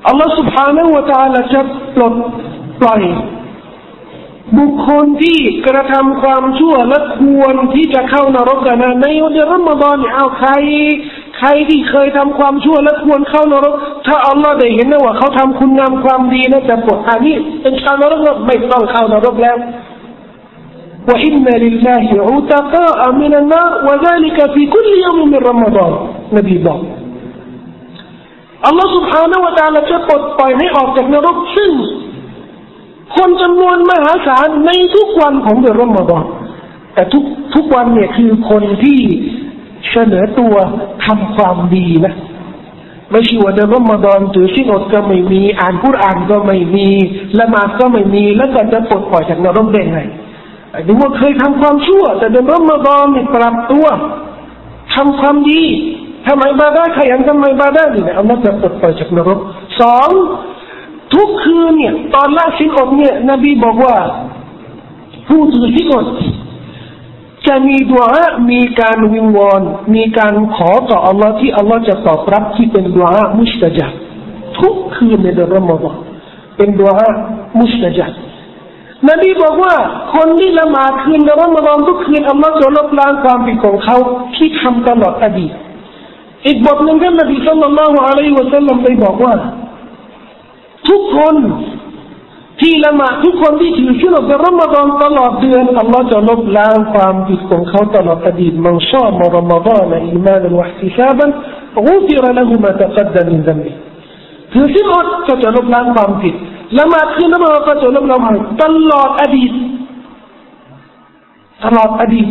[0.07, 1.61] อัลลอฮฺสุบฮานาอูตาละจะ
[1.95, 2.13] ปลด
[2.80, 3.02] ปล่อย
[4.58, 10.50] บุคคลที่กระทำความชั่วและควรที่จะเข้านรกกันนะในเดือนรอมฎอนเนี่ยเอาใคร
[11.38, 13.74] ใครที่เคยทำความชั่วและควรเข้านรก
[14.06, 19.58] ถ้าอัลลอฮ์ได้เห็นนะว่าเขาทำคุณงามความดีนะจะปลดอันนี้เป็นชาวนรกไม่ต้องเข้านรกแล้ว
[21.08, 25.92] وإن لله عتقاء من النار وذلك في كل يوم من رمضان
[26.36, 26.80] นบีบอก
[28.66, 31.72] อัลลอฮ์ سبحانه และ تعالى จะปลดปล่อยให้ออกจากนรกซึ่ง
[33.15, 36.23] คนจำนวนมหาศาลในทุกวันของเดือนรอมฎอน
[36.93, 37.23] แต่ทุก
[37.55, 38.99] ทุกวันเนี่ยคือคนที่
[39.91, 40.55] เสนอตัว
[41.05, 42.13] ทำความดีนะ
[43.11, 46.87] ไม่ใช่ว่าเดือนรอมฎอนถือที่อดก็ไม่มีอ่านกุรอานก็ไม่มี
[47.37, 49.99] ละมาก็ไม่มีแล้วก็จะปลดปล่อยจากนรกได้ไง
[50.85, 53.85] หรือว่าเคยทำความชั่ว แต่เดือนรอมฎอนเนี่ยปรับตัว
[54.95, 55.61] ทำความดี
[56.27, 59.39] ทำไมบาได้ขยันทำไมบาได้เนี่ยอัลลอฮ์จะปลดปล่อยจากนรก
[59.81, 60.09] สอง
[61.13, 63.95] ทุกคืนเนี่ยตอนละสินอดเนี่ยนบีบอกว่า
[65.27, 66.05] ผู้ถือสินอด
[67.47, 68.07] จะมีดวง
[68.51, 69.61] มีการวิงวอน
[69.95, 73.91] มีการขอต่ออัลลอฮ์ที่อัลลอฮ์จะตอบรับที่เป็นดวงมุสตจับ
[74.59, 75.95] ทุกคืนในเดือนรอมฎอน
[76.57, 76.99] เป็นดวง
[77.59, 78.11] มุสตจับ
[79.09, 79.75] นบีบอกว่า
[80.15, 83.97] คนที่ละหมาดคืนในรอมฎอนทุกคืนอัลลอฮ์จะลบล้างความผิดของเขา
[84.35, 85.51] ที่ทำตลอดอดีต
[86.45, 89.33] อีกบทหนึ่งท่านนบีสัลลัลลอฮุอะลัยฮิวะสัลลัมได้บอกว่า
[90.89, 91.35] ทุกคน
[92.61, 101.29] ที่ละหมาดทุกคนที่ถือชุดอัลรมฎอนตลอดเดือนอัลลอฮ์จะลบล้างความผิดของเขาตลอดอดีตมันชอบมรมฎอนอิมานันวะติซาบัน
[101.75, 103.71] กุฟิรละหุมาตะกัดดานินดัมบิ
[104.53, 106.35] ถือชิ้นอดก็จะลบล้างความผิด
[106.77, 109.51] ละหมาดคืนละหมาดก็จะลบล้างความตลอดอดีต
[111.63, 112.27] ตลอดอดีต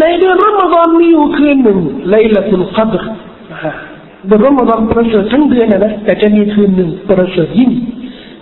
[0.00, 1.78] ในเดือนรอมฎอนมีอยู่คืนหนึ่ง
[2.10, 3.04] ไลลตุลกัดร
[4.27, 7.71] เดือนรอมฎอนประเสริฐทั้งเดือนนะแต่จะมีคืนหนึ่งประเสริฐยิ่ง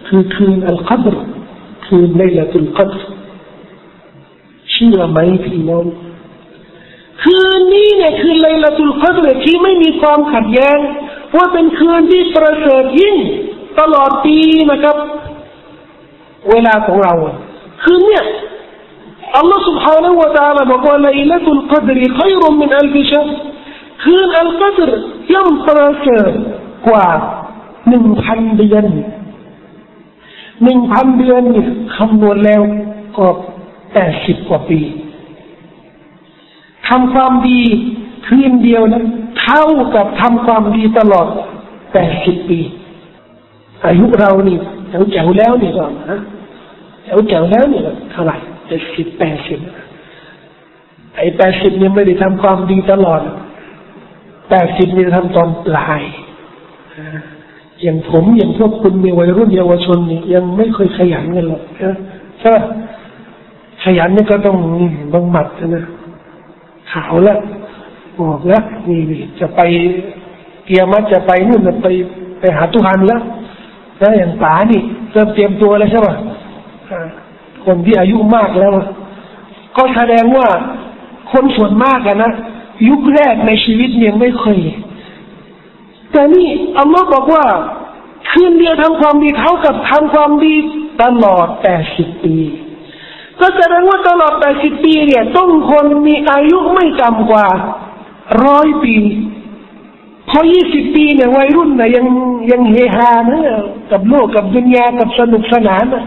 [0.07, 1.15] คือคืนอัลกัดร
[1.85, 2.99] คืนไลลาตุลกัดร
[4.71, 5.85] เชื่อไหมพี่น้อง
[7.23, 10.77] คืนนี้เนี่ยคืนไลลาตุลกัดรที่ไม่มีความขัดแย้ง
[11.35, 13.15] ว่าเป็นคืนที่ประเสริฐยิ่ง
[13.79, 14.37] ตลอดปี
[14.71, 14.97] นะครับ
[16.49, 17.13] เวลาของเรา
[17.83, 18.25] คืนเนี่ย
[19.37, 23.29] อัลลอฮ์ سبحانه และ تعالى บอกว่าไลลาตุลกัดร خير من ألف شهر
[24.04, 24.90] คืนอัลกัดร
[25.32, 26.32] ย่อมประเสริฐ
[26.88, 27.06] กว่า
[27.88, 28.84] หนึ่งพันเดือน
[30.62, 32.62] หนึ่งพันเดือนเนี่ยคำนวณแล้ว
[33.16, 33.26] ก็
[33.92, 34.80] แปดสิบกว่าปี
[36.88, 37.60] ทำความดี
[38.26, 39.04] คืนเดียวนั้น
[39.40, 39.64] เท่า
[39.94, 41.26] กับทำความดีตลอด
[41.92, 42.60] แปดสิบปี
[43.86, 44.56] อายุเรานี่
[44.88, 46.20] แถวแจ๋วแล้วนี่ก่อนนะ
[47.04, 47.80] แถวแจ๋วแล้วนี่
[48.12, 48.36] เท่าไหร่
[48.66, 49.58] เจ็ดสิบแปดสิบ
[51.16, 53.20] ไอ้แปดสิบเนี่ยไม่ได้ทำความดีตลอด
[54.48, 56.02] แปดสิบนี่ทำตอนปลาย
[57.82, 61.96] อย่างผมอย่างพวกคุณในวัยรุ่นเยาวชนนี่ยังไม่เคยขยันกันหรอกนะ
[62.42, 62.52] ถ้า
[63.84, 64.58] ขยันนี่ก็ต้อง
[65.12, 65.84] บังหมัดนะ
[66.92, 67.38] ขาวแล้ว
[68.20, 69.00] บอกแล้วนี่
[69.40, 69.60] จะไป
[70.66, 71.88] เกียร์มัดจะไปนู่นไป
[72.40, 73.22] ไปหาตุหันแล้ว
[73.98, 74.80] แล้วอย่างป๋านี่
[75.12, 76.14] เริ่มเตรียมตัวแล้วใช่ป่ะ
[77.64, 78.72] คนที่อายุมากแล้ว
[79.76, 80.46] ก็แสดงว่า
[81.32, 82.32] คนส่วนมากอะนะ
[82.88, 84.60] ยุคแรกในชีวิตยังไม่เคย
[86.12, 87.44] แต่นี่อัลลอฮ์บอกว่า
[88.30, 90.54] คืนเดียวทำความดีเท่ากับทำความดี
[91.02, 92.36] ตลอดแปดสิบปี
[93.40, 97.46] ก็แสดงว่าตลอดแปดสิบปีเนี่ยต้องคนมีอายุไม่ต่ำกว่า
[98.44, 98.96] ร้อยปี
[100.28, 102.06] พอยี่สิบปีเนี่ยวัยรุ่นนะยัง
[102.50, 103.40] ยังเฮฮานะ
[103.92, 106.04] กับโลกกับดุนยากับสนุกสนานนะ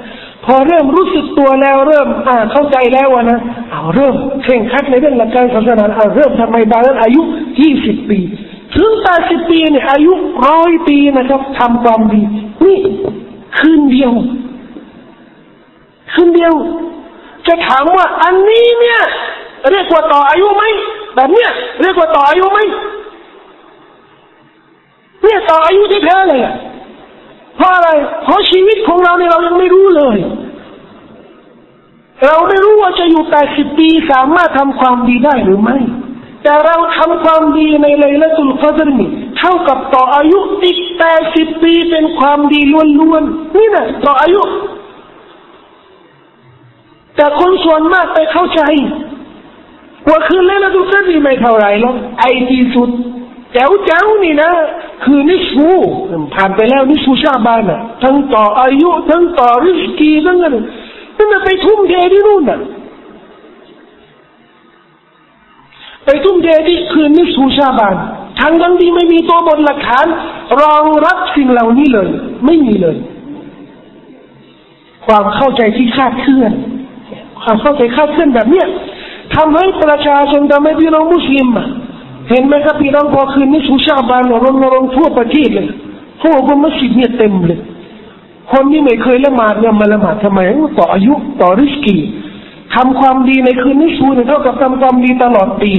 [0.48, 3.40] พอเริ่มรู้สึกตัวแล้วเริ่มอ่านเข้าใจแล้วนะ
[3.72, 7.22] เอาเริ่มเคร่งครัดในเรื่องหลักการศาสนาเอาเริ่มทำไมบางนั้นอายุ
[7.62, 8.20] ยี่สิบปี
[8.76, 10.14] ถึงแปดสิบปีเนี่ยอายุ
[10.48, 12.22] ร้อยปีนะครับทำความดี
[12.66, 12.78] นี่
[13.58, 14.14] คืนเดียว
[16.14, 16.54] คืนเดียว
[17.48, 19.02] จะถามว่าอันนี้เนี่ย
[19.72, 20.64] เรียกว่าต่ออายุไหม
[21.16, 21.50] แบบเนี้ย
[21.82, 22.60] เรียกว่าต่ออายุไหม
[25.24, 26.42] เนี่ยต่ออายุที่แท้เลย
[27.58, 27.90] เพราะอะไร
[28.24, 30.18] เพราะชีวิตของเราเนี่ยเรายังไม่รู้เลย
[32.26, 35.78] เราไม่รู้ว่าจะอยู่แปดสิบปีสามารถทำความดีได้หรือไม่
[36.44, 42.62] แต่เราทำความดีในเลยละตุลกดรนี่เท่ากับต่ออายุอีกแปดสิบปีเป็นความดี
[43.00, 44.42] ล้วนๆนี่นะต่ออายุ
[47.16, 48.62] แต่คนส่วนมากไปเข้าใจ
[50.10, 52.90] ว่าคืนเลยละตุลกดรนี่ไม่เท่าไรหรอกไอที่สุด
[53.54, 54.52] แจ๋วเจ้านี่นะ
[55.04, 55.68] คือนิสู
[56.34, 60.56] ผ่านไปแล้วนิสูชาบานอะทั้งต่ออายุ ทั้งต่อริสกีทั้งนั้น
[61.18, 62.60] นั่นไปทุ่มเทที่นู่นน่ะ
[66.06, 67.96] ไปทุ่มเทที่คืนนิสูชาบาน
[68.40, 70.08] ทั้งทั้งที่ไม่มีตัวบนหลักฐาน
[70.62, 72.08] รองรับสิ่งเหล่านี้เลย
[72.46, 72.98] ไม่มีเลย
[75.06, 76.52] ความเข้าใจที่คาดเคลื่อน
[77.42, 78.68] ความเข้าใจคาดเคลื่อนแบบเนี้ย
[79.36, 81.68] ทำให้ประชาชนทำให้พี่น้องมุสลิมอะ
[82.30, 85.68] เห็นไหมครับพี่น้องพอคืนนี้สุชาบานรณรงค์ทั่วประเทศเลย
[86.18, 87.60] เขาบอกว่ามัสยิดเนี่ยเต็มเลย
[88.52, 90.40] คนที่ไม่เคยละหมาดเนี่ยมาละหมาดทำไม
[90.78, 91.98] ต่ออายุต่อริสกี
[92.76, 95.72] ทำความดีในคืนนี้ชูเนี่ยเท่ากับทำความดีตลอดปี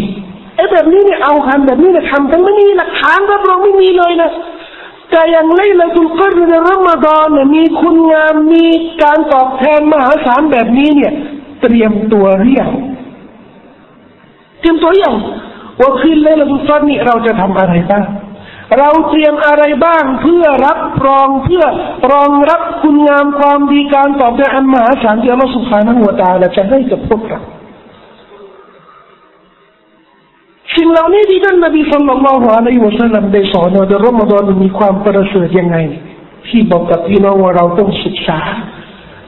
[0.57, 4.31] ไอ้แบบนี้เนี่ยเอาคันแบบนี้เนี่ยทำทั้งไม่มีหลักฐานรับรองไม่มีเลยนะ
[5.11, 8.65] แต่อย่างเล่ละตุลกัดในรอมฎอนเนี่ยมีคุณงามมี
[9.03, 11.13] การตอบแทนมหาศาลแบบนี้เนี่ย
[11.63, 12.69] เตรียมตัวเรียง
[14.61, 15.17] เตรียมตัวอย่าง
[15.81, 18.05] ว่าคืนเลลตุลกัดนี่เราจะทำอะไรบ้าง
[18.79, 21.65] เราเตรียมอะไรบ้างเพื่อรับรองเพื่อ
[22.13, 27.41] รองรับคุณงามความดีการตอบแทนอันมหาศาลที่อัลลอฮฺสุบฮานะฮูวตาลาจะให้กับพวกเรา
[30.77, 35.77] สิ่งเหล่านี้ที่ท่านนบีสุลต่านละฮ์อะลัยฮิวะสัลลัมได้สอนว่าเดือนรอมฎอนมีความประเสริฐยังไง
[36.49, 38.41] ที่บอกกับพี่น้องว่าเราต้องศึกษา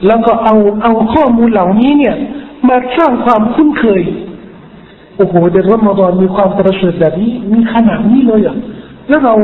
[0.07, 2.15] แล้วก็เอาเอาข้อมูลเหล่านี้เนี่ย
[2.69, 4.01] มาสร้างความคุ้นเคย
[5.21, 8.55] โอ้โหเดือนรอมฎอนมีความประเสริฐแบบนี้มีขนาดนี้เลยอะ
[9.09, 9.35] แล้วเรา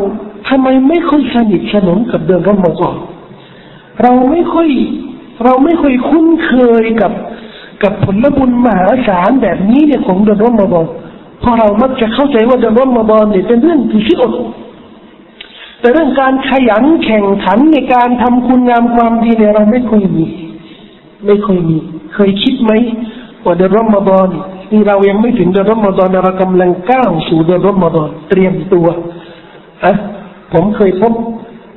[0.47, 2.95] ทำไมไม่ค่อยสนิทสนมกับเดือนรอมฎอน
[4.01, 4.67] เราไม่ค่อย
[5.43, 7.11] เราไม่ค่อยคุ้นเคยกับ
[7.83, 10.85] กับผลบุญมหาศาลแบบนี้เนี่ยของเดือนรอมฎอน
[11.39, 14.31] เพราะเรามักจะเข้าใจว่าเดือนรอมฎอนเนี่ยเป็นเรื่องที่ชิอด
[15.79, 20.25] แต่เรื่องการขยันแข่งขันในการทำคุณงามความดีเนี่ยเราไม่เคยมี
[21.25, 21.77] ไม่เคยมี
[22.13, 22.71] เคยคิดไหม
[23.43, 28.87] ว่าเดือนรอมฎอนนี่ ที่เรายังไม่ถึงเดือนรอมฎอนเรากำลังก้าวสู่เดือนรอมฎอนเตรียมตัว
[29.85, 29.93] อะ
[30.53, 31.13] ผมเคยพบ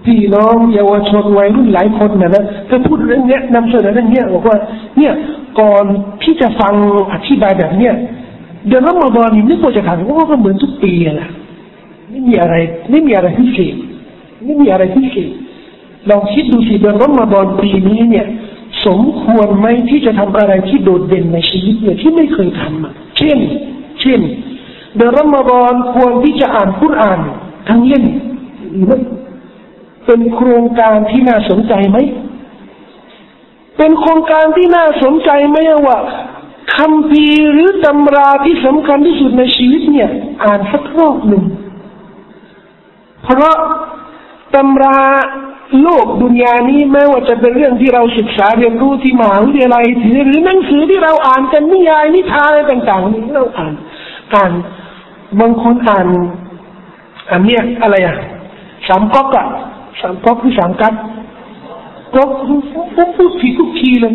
[0.07, 4.57] พี่น้องเยาวชนวัยรุ่นหลายคนนะนะถ้าพูดเรื่องเนี้ยนำเสนอเรื่องเนี้ยบอกว่า
[4.99, 5.13] เนี่ย
[5.61, 5.85] ก่อน
[6.23, 6.75] ที่จะฟัง
[7.13, 7.95] อธิบายแบบเนี้ย
[8.69, 11.29] เดือนรอมฎอนนี่นึกว่าจะถามว่าก็เหมือนทุกปีอะนะ
[12.11, 12.55] ไม่มีอะไร
[12.91, 13.75] ไม่มีอะไรพิเศษ
[14.45, 15.31] ไม่มีอะไรพิเศษ
[16.11, 18.27] ลองคิดดูสิเดือนรอมฎอนปีนี้เนี่ย
[18.87, 23.39] สมควรไหมที่จะทำอะไรที่โดดเด่นในชีวิตเนี่ยที่ไม่เคยทำเช่น
[24.01, 24.21] เช่น
[24.97, 27.21] เดือนรอมฎอนควรที่จะอ่านคุราน
[27.69, 28.05] ทั้งเล่ม
[30.07, 31.99] เป็นโครงการที่น่าสนใจไหม
[33.79, 35.99] เป็นโครงการที่น่าสนใจไหมว่า
[36.77, 40.11] คำพีหรือตำราที่สำคัญที่สุดในชีวิตเนี่ย
[40.45, 41.45] อ่านสักรอบหนึ่ง
[43.23, 43.57] เพราะ
[44.55, 44.99] ตำรา
[45.83, 49.85] โลกดุนยานี้แม้ว่าจะเป็นเรื่องที่เราศึกษาเรียนรู้ที่มหาวิทยาลัย
[50.25, 53.73] หรือหนังสือที่เราอ่านกันนิยายนิทานอะไรต่างๆนี่เราอ่าน
[54.35, 54.53] อ่าน
[55.41, 56.07] บางคนอ่าน
[57.31, 58.17] อันเนี้ยอะไรอะ
[58.89, 59.47] สามก๊อกอะ
[60.01, 60.95] สามก๊อกคือสามกัด
[62.15, 64.13] ก๊อกปุ๊บปุ๊บทีทุกทีเลย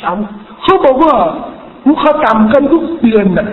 [0.00, 0.16] สาม
[0.62, 1.14] เขาบอกว่า
[1.86, 3.48] มุขต่ำกันทุกเดือนน่ะ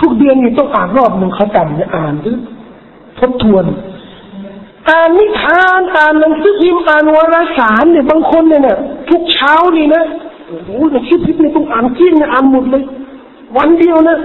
[0.00, 2.36] ทุกเดือนนี่ต้องอ่านรอบหนึ่งเขาต่ำเนี่ยอ่านหรือ
[3.18, 3.64] ทบทวน
[4.88, 8.78] อ่านนิทานอ่านหนังสือพิมพ์อ่านวารสารเนี่ยบางคนเนี่ยนะ
[9.10, 10.02] ทุกเช้านี่นะ
[10.46, 12.82] โอ้โหหนังสือพิมพ์เนี่ยต้องอ่านกิ้งนะอ่านหมดเลย
[13.56, 14.16] วันเดียวนะ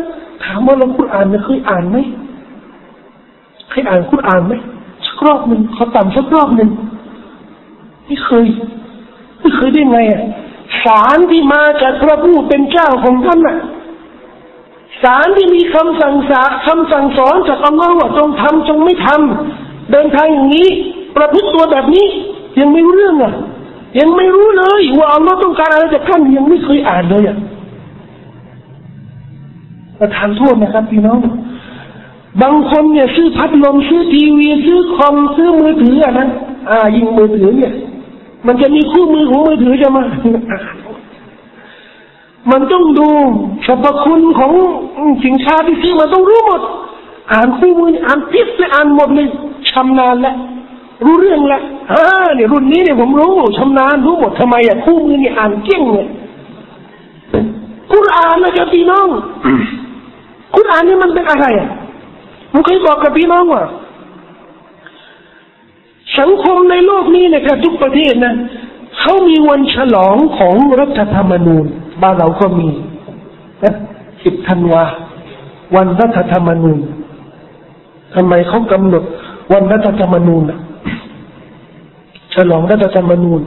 [0.44, 1.98] ถามว่าเราคุณอ่านเนี่ยเคยอ่านไหม
[3.70, 4.54] เคยอ่านคุณอ่านไหม
[5.06, 6.70] สักรอบหนึ่งเขาต่ำสักรอบหนึ่ง
[8.06, 8.46] ไม่เคย
[9.40, 10.22] ไม่เคยได้ไงอะ
[10.84, 13.58] สารที่มาจากพระผู้เป็นเจ้าของท่านน่ะ
[15.04, 19.59] สารที่มีคำสั่งสาคำสั่งสอนจากอัลลอฮ์ว่าจงทำจงไม่ทำ
[19.92, 20.68] เดินทางอย่างนี้
[21.16, 22.06] ประพฤติตัวแบบนี้
[22.60, 23.34] ยังไม่รู้เรื่องอะ
[24.00, 27.38] ยังไม่รู้เลยว่าอัลลอฮ์ต้องการอะไรจากท่านยังไม่เคยอ่านเลยอะ
[30.00, 31.20] ประทานโทษนะครับพี่น้อง
[32.42, 36.28] บางคนเนี่ยซื้อพัดลมซื้อทีวีซื้อคอมซื้อมือถืออะนะ
[36.70, 37.74] อ่า ยิงมือถือเนี่ย
[38.48, 40.04] มันจะมีคู่มือของมือถือจะมา
[42.52, 43.10] มันต้องดู
[43.68, 44.52] สรรพคุณของ
[45.26, 46.62] สินค้าที่ซื้อมาต้องรู้หมด
[47.32, 49.28] อ่านคู่มืออ่านพิษเลยอ่านหมดเลย
[49.72, 50.36] ชำนาญแล้ว
[51.06, 51.62] รู้เรื่องแล้ว
[51.92, 52.04] อ่า
[52.36, 56.08] เนี่ยรุ่นนี้เนี่ยผมรู้ชำนาญรู้หมดทำไมอะคู่มือเนี่ยอ่านเก่งเนี่ย
[57.92, 59.08] คุณอ่านนะครับพี่น้อง
[60.56, 61.70] คุณอ่านนี่มันเป็นอะไรอะ
[62.52, 63.64] ผมเคยบอกกับพี่น้องว่า
[66.20, 68.34] สังคมในโลกนี้นะครับทุกประเทศนะ
[69.00, 71.66] เขามีวันฉลองของรัฐธรรมนูญ
[72.02, 72.70] บ้านเราก็มี
[73.64, 73.74] นะ
[74.24, 74.84] สิบธันวา
[75.76, 76.80] วันรัฐธรรมนูญ
[78.16, 79.04] ทำไมเขากำหนด
[79.53, 80.59] วันรัฐธรรมนูญนะ
[82.35, 83.41] ฉลองรัฐธรรมนูญ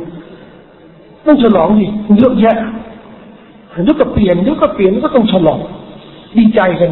[1.25, 1.87] ต้องฉลองดิ
[2.17, 2.57] เยอะแยะ
[3.83, 5.59] เดี๋ยวก็เปลี่ยนเดี๋ยวก็เปลี่ยนก็ต้องฉลอง
[6.37, 6.91] ดีใจกัน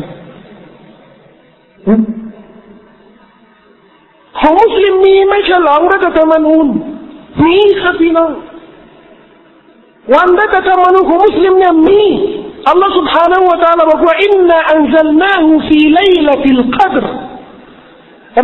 [4.39, 6.65] ของมุสลิมมีไม่ฉลองรัฐธรรมนูญ
[7.43, 8.31] มีครับพี่น้อง
[10.13, 12.01] วันรัฐธรรมนูญของมุสลิมเนี่ยมี
[12.67, 13.99] อัลลอฮ์ سبحانه และ تعالى บอก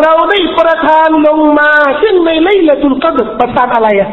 [0.03, 1.71] เราได้ประทานลงมา
[2.03, 4.11] ซึ่งในไลลตุลกัดประทานอะไรอะ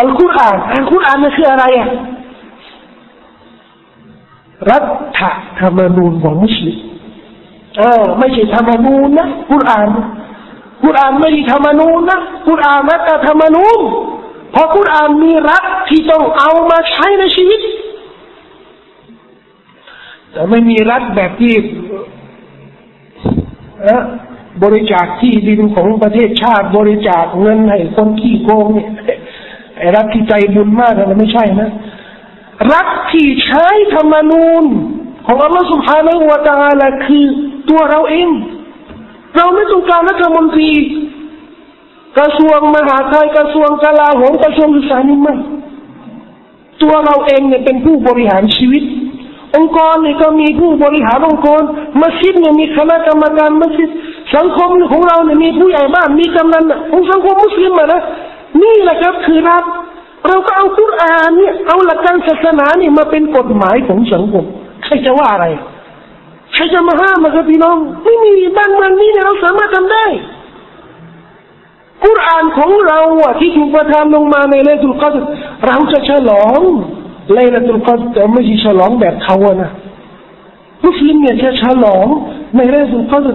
[0.00, 1.88] อัลกุรอานอัลกุรอานนั่คืออะไรอะ
[4.70, 5.22] รัฐ
[5.60, 6.76] ธรรมนูญของมุสลิม
[7.78, 9.88] เออไม่ใช่ธรรมนูญนะกุรอาน
[10.84, 13.78] กุรอานไม่ใช่ธรรมนูญนะกุรอานรัฐธรรมนูญ
[14.52, 17.60] เพราะกุรอานมีรัฐที่ต้องเอามาใช้ในชีวิต
[20.32, 21.54] แต่ไม่มีรัฐแบบที่
[24.62, 28.90] บริจาคที่ดินของประเทศชาติ บริจาคเงินให้คนขี้โกงเนี่ย
[29.76, 31.70] ไอ้รัฐที่ใจบุญมากนะไม่ใช่นะ
[32.72, 34.64] รัฐที่ใช้ธรรมนูญ
[35.26, 37.26] ของอัลลอฮฺสุบฮานาอูวาตาละคือ
[37.70, 38.28] ตัวเราเอง
[39.36, 40.70] เราไม่ต้องการรัฐมนตรี
[42.18, 45.38] กระทรวงมหาดไทยกระทรวงกลาโหมกระทรวงศึกษานี่มัน
[46.82, 48.82] ตัวเราเองเนี่ยเป็นผู้บริหารชีวิต
[49.56, 51.62] องค์กรเนี่ยก็มีผู้บริหารองค์กร
[52.00, 53.90] มัสยิดเนี่ยมีคณะกรรมการมัสยิด
[54.34, 58.02] สังคมของเราเนี่ยมีผู้ใหญ่บ้านมีกำนันของสังคมมุสลิมนะ
[58.62, 59.64] นี่แหละครับคือรัฐ
[60.28, 64.44] เราก็เอาคุรานเนี่ยเอาหลักการศาสนาเนี่ยมาเป็นกฎหมายของสังคม
[64.84, 65.46] ใครจะว่าอะไร
[66.54, 70.06] ใครจะมาห้ามมาครับพี่น้อง ไม่มีบ้านเมืองนี้เนี่ยเราสามารถทำได้
[72.04, 75.14] กุรอานของเราอะที่ถูกประทานลงมาในเลตุลกัด
[75.66, 76.60] เราจะฉลอง
[77.30, 79.70] เลตุลกัดแต่ไม่ใช่ฉลองแบบเขาอะนะ
[80.84, 82.06] มุสลิมเนี่ยจะฉลอง
[82.56, 83.26] ในเลตุลกัด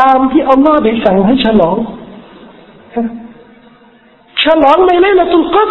[0.00, 1.76] ตามที่อัลลอฮ์ได้สั่งให้ฉลอง
[4.44, 5.64] ฉลองในเลตุลกั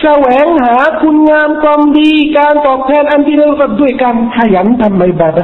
[0.00, 5.38] แสวงหาคุณงามความดีการตอบแทนอันดีเลิศด้วยการขยันทำในบาด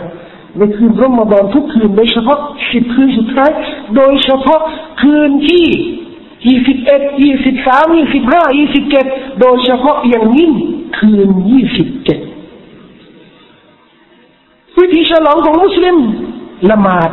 [0.57, 2.39] ในคืนรอมฎอนทุกคืนโดยเฉพาะ
[2.71, 3.51] สิบคืนสุดท้าย
[3.97, 4.61] โดยเฉพาะ
[5.03, 5.67] คืนที่
[6.47, 9.07] ยี่สิบเอ็ดยี่สิบสามยี่สิบห้ายี่สิบเจ็ด
[9.41, 10.53] โดยเฉพาะอย่างยิ่ง
[10.97, 12.21] คืนยี่สิบเจ็ด
[14.79, 15.97] วิธีฉลองของมุสลิม
[16.71, 17.11] ละหมาด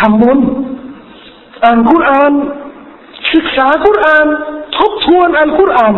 [0.00, 0.38] ทำบุญ
[1.64, 2.32] อ่านคุราน
[3.32, 4.26] ศึกษาคุราน
[4.76, 5.94] ทบทวนอัลกุราน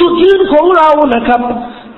[0.00, 1.40] จุดยืนของเรานะครับ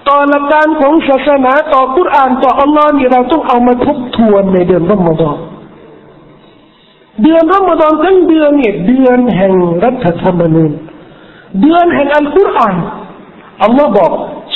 [0.08, 5.38] ต่อหลักการของศาสนาต่อกุรานต่ออัลลอฮ์นี่เราต้องเอามาทบทวนในเดือนรอมฎอน
[7.22, 9.52] เดือนรอมฎอนทั้งเดือนเนี่ยเดือนแห่ง
[9.84, 10.70] รัฐธรรมนูญ
[11.60, 12.76] เดือนแห่งอัลกุรอาน
[13.64, 14.12] อัลลอฮ์บอก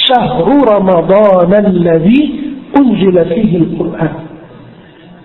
[0.09, 4.15] شهر رمضان الذي أنزل فيه القرآن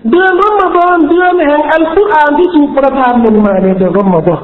[0.09, 4.41] เดือนรอมฎอนเดือนแห่งอัลกุรอานที่ถูกประทานลงมาในเดือนรอมฎอน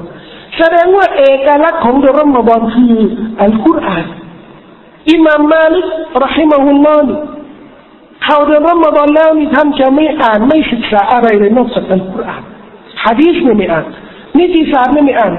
[0.57, 2.93] แสดงว่าเอกลักษณ์ของเดือนรอมฎอนคือ
[3.41, 4.05] อัลกุรอาน
[5.11, 5.87] อิมามมาลิก
[6.23, 7.11] رحمه الله
[8.23, 12.41] เข้าเดือนรอมฎอนแล้วนี่ท่านจะไม่อ่านไม่ศึกษาอะไรเลยนอกจากอัลกุรอาน
[13.03, 13.85] ฮะดีษไม่มีอ่าน
[14.37, 15.33] นิติศาสตร์ไม่มีอ่าน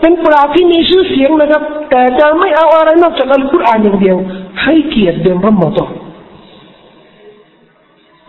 [0.00, 4.16] เป็นปราที่มีชื่อเสียงนะครับ แต่จะไม่เอาอะไรนอกจากอัลกุรอานอย่างเดียว
[4.62, 5.86] ให้เกียรติเดือนรอมฎอ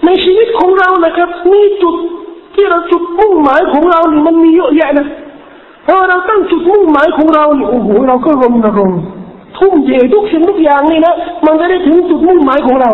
[0.05, 1.95] ในชีวิตของเรานะครับมีจุด
[2.55, 5.07] ที่เราจุดมุ่งหมายของเรานี่มันมีเยอะแยะนะ
[5.86, 9.01] พอเราตั้งจุดมุ่งหมายของเราเนี่ยโอ้โหเราก็รณรงค์
[9.57, 11.13] ทุ่มเททุกสิ่งทุกอย่างนี่นะ
[11.45, 12.91] มันจะได้ถึงจุดมุ่งหมายของเรา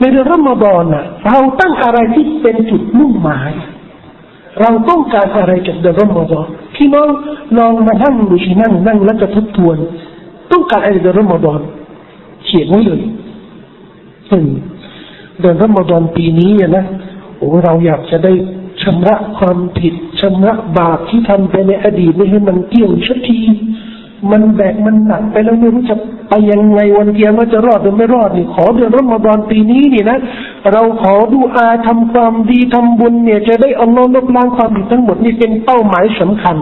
[0.00, 3.50] ในเดือนรอมฎอนนะเราตั้งอะไรที่เป็นจุดมุ่งหมาย
[4.60, 6.46] เราต้องการอะไรจากเดือนรอมฎอน
[6.76, 7.08] พี่น้อง
[7.58, 9.76] ลองมานั่งดูที่นั่งนั่งแล้วจะทบทวน
[10.50, 11.60] ต้องการอะไรเดือนรอมฎอน
[12.44, 13.00] เขียนไว้เลย
[14.28, 14.46] หนึ่ง
[15.40, 16.84] เดือนรอมฎอนปีนี้นะ
[17.36, 18.32] โอ้เราอยากจะได้
[18.82, 23.40] ชำระความผิดชำระบาปที่ทำไปในอดีตไม่ให้มันเกี่ยงชัดที
[24.32, 25.96] มันแบกมันหนักไปแล้วไม่รู้จะ
[26.28, 30.18] ไปยังไงวันเดียวว่าจะรอดหรือไม่รอดนี่ขอเดือนรอมฎอนปีนี้นี่นะ
[30.72, 36.56] เราขอดูอาทำความดีทำบุญเนี่ย จะได้อัลลอฮ์ลบล้างความผิดทั้งหมดนี่เป็นเป้าหมายสำคัญ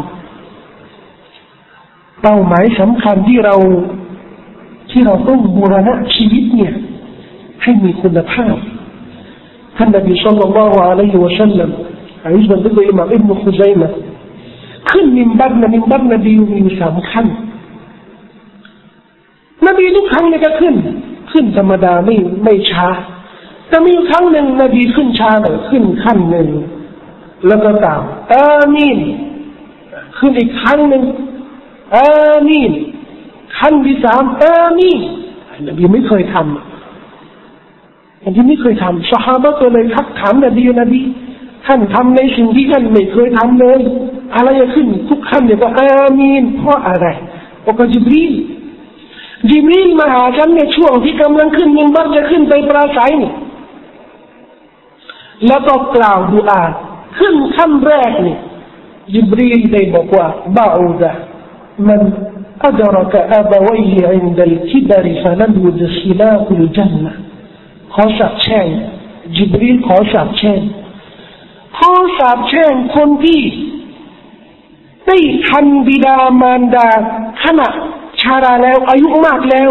[2.23, 3.57] เป้าหมายสำคัญที่เรา
[4.91, 6.73] ที่เราต้องบูรณะชีวิตเนี่ย
[7.63, 8.55] ให้มีคุณภาพ
[9.77, 11.71] ท่านนบีสุลต่านละฮ์อะลัยฮิวะสัลลัม
[12.23, 13.89] อันนี้มันเป็นอิหม่ามอิบนุขุซัยมะ
[14.91, 17.27] ขึ้นมิมบัตนะมิมบัตนบีมีสามขั้น
[19.67, 20.75] นบีทุกครั้งเนี่ยก็ขึ้น
[21.33, 22.89] ขึ้นธรรมดาไม่ไม่ช้า
[23.69, 26.49] แต่มีครั้งหนึ่งนบีขึ้นช้าหน่อยขึ้นขั้นหนึ่ง
[27.47, 28.01] แล้วก็ตาม
[28.33, 28.99] อามีน
[30.19, 31.03] ขึ้นอีกครั้งหนึ่ง
[31.97, 32.73] อามีน
[33.59, 35.01] ขั้นที่สามอามีน
[35.69, 41.01] นบีไม่เคยทำอันที่ไม่เคยทำสหายก็เลยทักถามนบีนบี
[41.67, 43.81] ท่านทำในสิ่งที่ท่านไม่เคยทำเลย
[44.35, 47.07] อะไรจะขึ้น ทุกขั้นเนี่ยก็อามีนเพราะอะไร
[47.65, 48.25] บอกจิบรี
[49.50, 53.32] จิบรีลมาหาฉันในช่วงที่กำลังขึ้นมินบัรจะขึ้นไปปราศัยนี่
[55.48, 56.64] แล้วก็กล่าวดูอา
[57.20, 58.38] ขึ้นขั้นแรกนี่
[59.14, 61.12] จิบรีลได้บอกว่าบาอูดะ
[61.88, 62.02] มัน
[62.70, 67.14] أدرك أبويه عند الكبر فلم يدخلاه الجنة
[67.94, 68.68] ขอสาบแช่ง
[69.36, 70.62] จิบรีลขอสาบแช่ง
[71.78, 73.42] ขอสาบแช่งคนที่
[75.08, 75.18] ได้
[75.48, 76.90] ทันบิดามารดา
[77.44, 77.70] ขณะ
[78.25, 79.71] ชาราแล้ว อายุมากแล้ว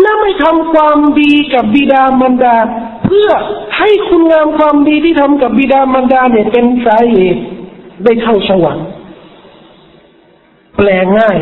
[0.00, 2.56] และไม่ทำความดีกับบิดามารดา
[3.04, 3.28] เพื่อ
[3.78, 7.42] ให้คุณงามความดีที่ทำกับบิดามารดาเนี่ยเป็นสาเหตุ
[8.04, 8.86] ได้เข้าสวรรค์
[10.76, 11.38] แปลง่าย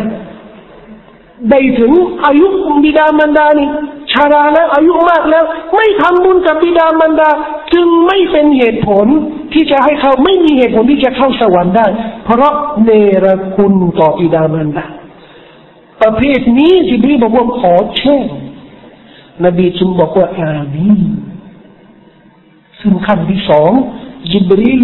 [1.51, 1.93] ได้ถึง
[2.25, 2.47] อายุ
[2.85, 3.69] บิดามารดานี่
[4.13, 5.45] ชาราแล้วอายุมากแล้ว
[5.77, 7.31] ไม่ทำบุญกับบิดามารดา
[7.75, 9.07] จึงไม่เป็นเหตุผล
[9.53, 11.87] ที่จะให้เขาไม่มีเหตุผลที่จะเข้าสวรรค์ได้
[12.25, 12.55] เพราะ
[12.85, 12.91] เน
[13.25, 13.27] ร
[13.57, 14.87] คุณต่อบิดามารดา
[16.03, 18.25] ประเภทนี้จิบรีบอกว่าขอแช่ง
[19.45, 20.89] นบีจึงบอกว่าอามี
[22.81, 23.71] ซึ่งคำที่สอง
[24.31, 24.77] จิบรี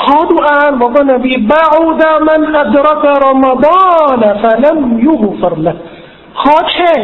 [0.00, 3.80] ขอดุอาบอกว่านบีบาอูดามันอัดรักรอมฎา
[4.20, 5.74] นฟะลัมยุกฟรละ
[6.40, 7.00] ขอแช่ง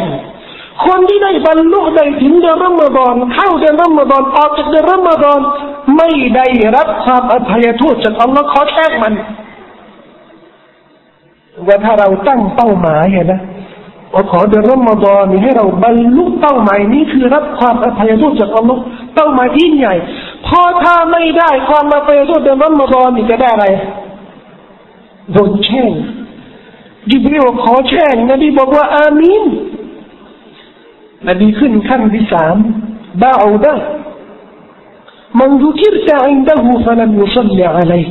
[0.87, 5.41] คนที่ได้บรรลุได้ถึงเดือนรอมฎอนเข้าเดือนรอมฎอนออกจากเดือนรอมฎอน
[5.97, 9.15] ไม่ได้รับความอภัยโทษจากอัลลอฮ์ขอแช่งมัน
[11.67, 13.41] ว่าถ้าเราตั้งเป้าหมายนะ
[14.15, 18.81] ว่าขอเดือนรอมฎอนนี้ให้เราบรรลุเป้าหมายนี้คือรับความอภัยโทษจากอัลลอฮ์
[19.15, 19.95] เป้าหมายที่ใหญ่
[20.47, 23.67] พอถ้าไม่ได้ความอภัยโทษเดือนรอมฎอนนี่จะได้อะไร
[25.33, 25.93] โดนแช่ง
[27.11, 29.45] จิบรีลขอแช่งนบีบอกว่าอามีน
[31.29, 32.57] นบีขึ้นขั้นที่สาม
[33.23, 33.75] บ้าอูดะ
[35.41, 38.03] มันดูคิรตะอินดะฮูฟลัมยุซัลลิอะลัย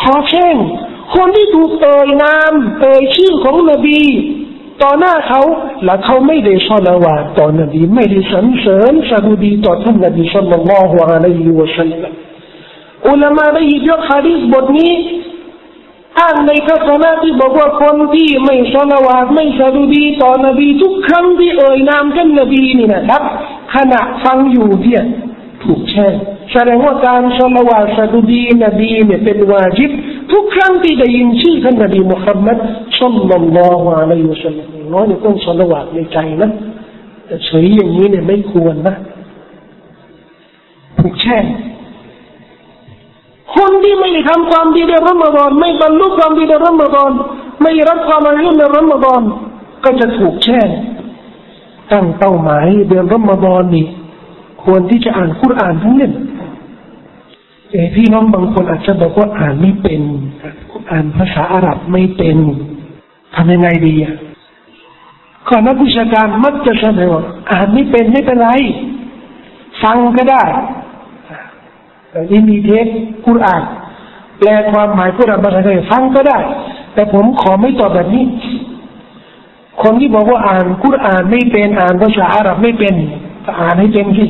[0.00, 0.56] ขอแช่ง
[1.14, 4.00] คนที่ถูกเอ่ยนาม เอ่ยชื่อของนบี
[4.82, 5.40] ต่อหน้าเขา
[5.84, 12.12] และเขาไม่ได้ชอละวาต่อนบีไม่ได้สรรเสริญสดุดีต่อท่านนบีสัลลัลลอฮุอะลัยฮิวะสัลลัม
[13.08, 14.92] อุลามาได้ยิบยกฮะดีษบทนี้
[16.20, 23.22] อ้างในทัศนะที่บอกว่าคนที่ไม่ชอละวาไม่สดุดีต่อนบีทุกครั้งที่เอ่ยนามท่านนบีนี่นะครับ
[23.74, 25.02] ขณะฟังอยู่เนี่ย
[25.62, 26.14] ถูกแช่ง
[26.52, 29.90] แสดงว่าการชละวาสดุดีนบีเนี่ยเป็นวาจิบ
[30.32, 32.58] ทุกครั้งที่ได้ยินชื่อท่านนบีมุฮัมมัด
[33.00, 36.50] สัลลัลลอฮุอะลัยฮิวะสัลลัมน้อยเนี่ยต้องชละวาในใจนะ
[37.26, 38.94] แต่เฉยอย่างนี้เนี่ยไม่ควรนะ
[40.98, 41.44] ถูกแช่ง
[43.56, 47.10] คนที่ไม่ทำความดีในรอมฎอนไม่บรรลุความดีในรอมฎอน
[47.62, 49.22] ไม่รับความอายุในรอมฎอน
[49.84, 50.68] ก็จะถูกแช่ง
[51.92, 53.86] ตั้งเป้าหมายเดือนรอมฎอนนี่
[54.64, 56.12] ควรที่จะอ่านคุรานทั้งเล่ม
[57.96, 60.00] พี่น้องบางคนอาจจะบอกว่าอ่านไม่เป็น
[60.90, 62.36] อ่านภาษาอาหรับไม่เป็น
[63.34, 64.14] ทำยังไงดีอะ
[65.48, 68.50] ก่อนนักวิชาการมักจะเสนอว่าอ่านไม่เป็นไม่เป็นไร
[69.82, 70.42] ฟังก็ได้
[72.10, 72.86] แต่ที่มีเทป
[73.24, 73.62] คุราน
[74.38, 76.38] แปลความหมายคุรานภาษาไทยฟังก็ได้
[76.94, 78.24] แต่ผมขอไม่ตอบแบบนี้
[79.82, 82.94] คนที่บอกว่าอ่านคุรานไม่เป็นอ่านภาษาอาหรับไม่เป็น
[83.60, 84.28] อ่านให้เป็นที่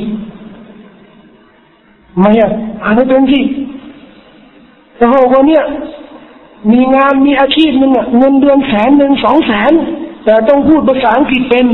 [2.19, 2.51] ไม่อะ
[2.83, 3.43] อ่านให้เป็นที่
[4.95, 5.63] แต่พวกเนี่ย
[6.71, 9.71] มีงานมีอาชีพหนึ่งอะเงินเดือนแสนหนึ่งสองแสน
[10.25, 11.65] แต่ต้องพูดภาษาอังกฤษเป็น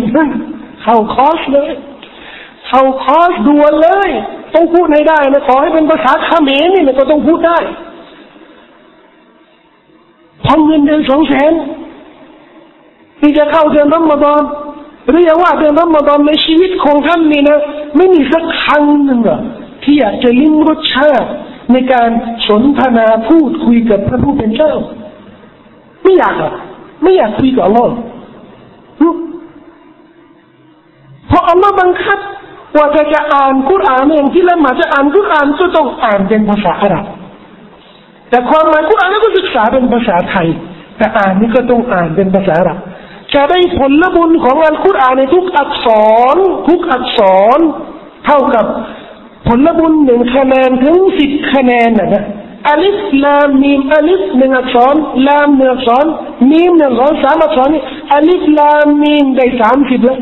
[0.83, 1.69] เข้าคอร์สเลย
[2.67, 4.09] เข้าคอร์สด่วนเลย
[4.53, 7.57] ต้องพูดให้ได้นะขอให้เป็นภาษาเขมรนี่มันก็ต้องพูดได้
[10.45, 11.53] พอเงินเดือนสองแสน
[13.19, 14.41] ที่จะเข้าเดือนรอมฎอน
[15.09, 17.59] หรือว่าเดือนรอมฎอนในชีวิตของท่านนี่นะ
[17.95, 19.39] ไม่มีสักครั้งหนึ่งอะ
[19.85, 21.29] ที่อยากจะลิ้มรสชาติ
[21.71, 22.09] ในการ
[22.47, 24.73] สนทนาพูดคุยกับพระผู้เป็นเจ้า
[26.03, 26.53] ไม่อยากอะ
[27.03, 27.93] ไม่อยากคุยกับอัลลอฮ์
[31.27, 32.19] เพราะอัลลอฮ์บังคับ
[32.77, 37.05] ว่าจะจะอ่านคุรานเองที่ละหมาจะอ่านคุรานก็ต้องอ่านเป็นภาษาอาหรับ
[38.29, 40.47] แต่ความหมายคุรานก็ศึกษาเป็นภาษาไทย
[40.97, 42.79] แต่อ่านนี่ก็ต้องอ่านเป็นภาษาอาหรับ
[43.33, 45.87] จะได้ผลบุญของอัลกุรอานในทุกอักษ
[46.33, 46.35] ร
[46.69, 47.19] ทุกอักษ
[47.57, 47.59] ร
[48.25, 48.65] เท่ากับ
[49.47, 52.23] ผลบุญหนึ่งคะแนนถึงสิบคะแนนนะนะ
[52.69, 54.95] อัลิฟลามมีมอัลิฟหนึ่งอักษร
[55.27, 56.05] ลามหนึ่งอักษร
[56.51, 57.83] มีมหนึ่งอักษรสามอักษรนี่
[58.15, 60.19] อัลิฟลามมีมได้สามสิบแล้ว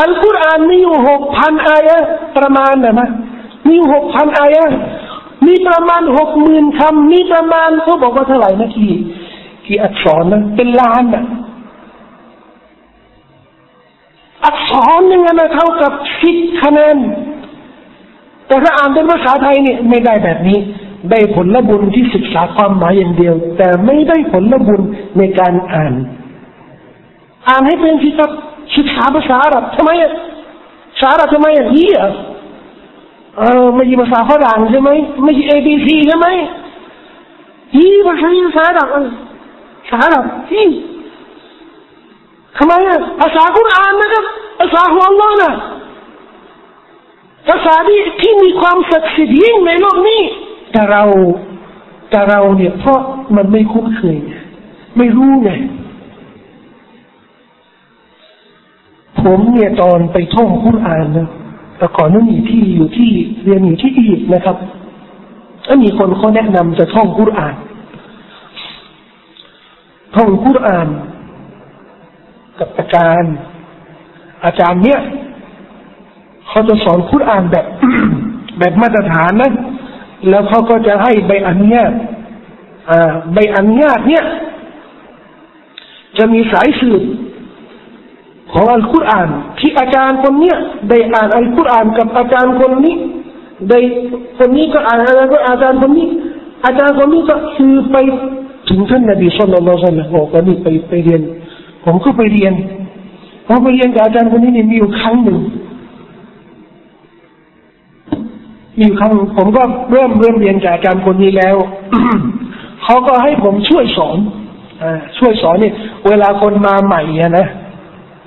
[0.00, 1.98] อัลกุรอานมีอยู่หกพันอายะ
[2.36, 3.08] ประมาณนะนะ
[3.68, 4.64] มีหกพันอายะ
[5.46, 8.94] มีประมาณหกหมื่นคำมีประมาณเขาบอกว่าเท่าไหร่นะกี่
[9.66, 11.24] กี่อักษรนะเป็นล้านนะ
[14.46, 16.96] อักษรหนึ่งนะเท่ากับสิบคะแนน
[18.52, 20.58] แต่ถ้าอ่านเป็นภาษาไทยเนี่ยไม่ได้แบบนี้
[21.10, 24.80] ได้ผลบุญที่ศึกษาความหมายอย่างเดียว แต่ไม่ได้ผลบุญ
[25.18, 25.92] ในการอ่าน
[27.48, 28.30] อ่านให้เป็นที่ครับ
[28.76, 30.12] ศึกษาภาษาอับทำไมอะ
[30.92, 32.10] ภาษาอับทำไมอะยี่อะ
[33.38, 34.90] เออไม่ใช่ภาษาฝรั่งใช่ไหม
[35.24, 36.26] ไม่ใช่ A B C ใช่ไหม
[37.76, 38.88] ยี่ภาษาภาษาอาหรับ
[39.88, 40.68] ภาษาอาหรับยี่
[42.56, 44.24] ทำไมอะภาษาคุรานนะครับ
[44.60, 45.52] ภาษาของอัลลอฮ์นะ
[47.48, 50.22] ภาษาที่ที่มีความศักดิ์สิทธิ์ยิ่งในโลกนี้
[50.72, 51.02] แต่เรา
[52.10, 53.00] แต่เราเนี่ยเพราะ
[53.36, 54.18] มันไม่คุ้นเคย
[54.96, 55.50] ไม่รู้ไง
[59.20, 61.28] ผมเนี่ยตอนไปท่องคุรานนะ
[61.78, 63.10] แต่ก่อนนั้นอยู่ที่อยู่ที่
[63.44, 64.56] เรียนอยู่ที่อียิปต์นะครับ
[65.64, 67.54] แล้วมีคนเขาแนะนำจะท่องคุราน
[70.16, 70.88] ท่องคุราน
[72.58, 73.34] กับอาจารย์
[74.44, 75.00] อาจารย์เนี่ย
[76.52, 77.66] เขาจะสอนคุรานแบบ
[78.58, 79.52] แบบมาตรฐานนะ
[80.28, 81.92] แล้วเขาก็จะให้ใบอนุญาต
[83.34, 84.24] ใบอนุญาตเนี่ย
[86.18, 87.02] จะมีสายสืบ
[88.52, 89.28] ของอัลกุรอาน
[89.58, 90.56] ที่อาจารย์คนเนี้ย
[90.88, 92.96] ได้อ่านอัลกุรอานกับอาจารย์คนนี้
[93.68, 93.78] ได้
[94.38, 96.08] คนนี้ก็อ่านอะไรก็อาจารย์คนนี้
[96.64, 97.96] อาจารย์คนนี้ก็คือไป
[98.68, 101.20] ถึงท่านนบีสุลต่านละสัลลับอกว่านี่ไปไปเรียน
[101.84, 102.54] ผมก็ไปเรียน
[103.46, 105.38] พอไปเรียนกับอาจารย์คนนี้นี่มีอยู่ครั้งหนึ่ง
[108.80, 111.56] มีครั้งผมก็เริ่มเริ่มเรียนจากอาจารย์คนนี้แล้ว
[112.84, 114.18] เขาก็ให้ผมช่วยสอน
[114.82, 114.84] อ
[115.18, 115.72] ช่วยสอนนี่
[116.08, 117.02] เวลาคนมาใหม่
[117.38, 117.46] นะ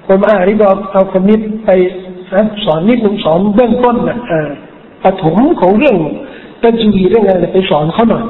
[0.08, 1.70] ผมอ่านนี่ก็เอาคนนี้ไป
[2.66, 4.18] สอนนิดหนึ่งสอนเบื้องต้นนะ
[5.04, 5.98] ปฐมของเรื่อง
[6.62, 8.24] ตัจีเรื่องอะไรไปสอนเขาหน่อย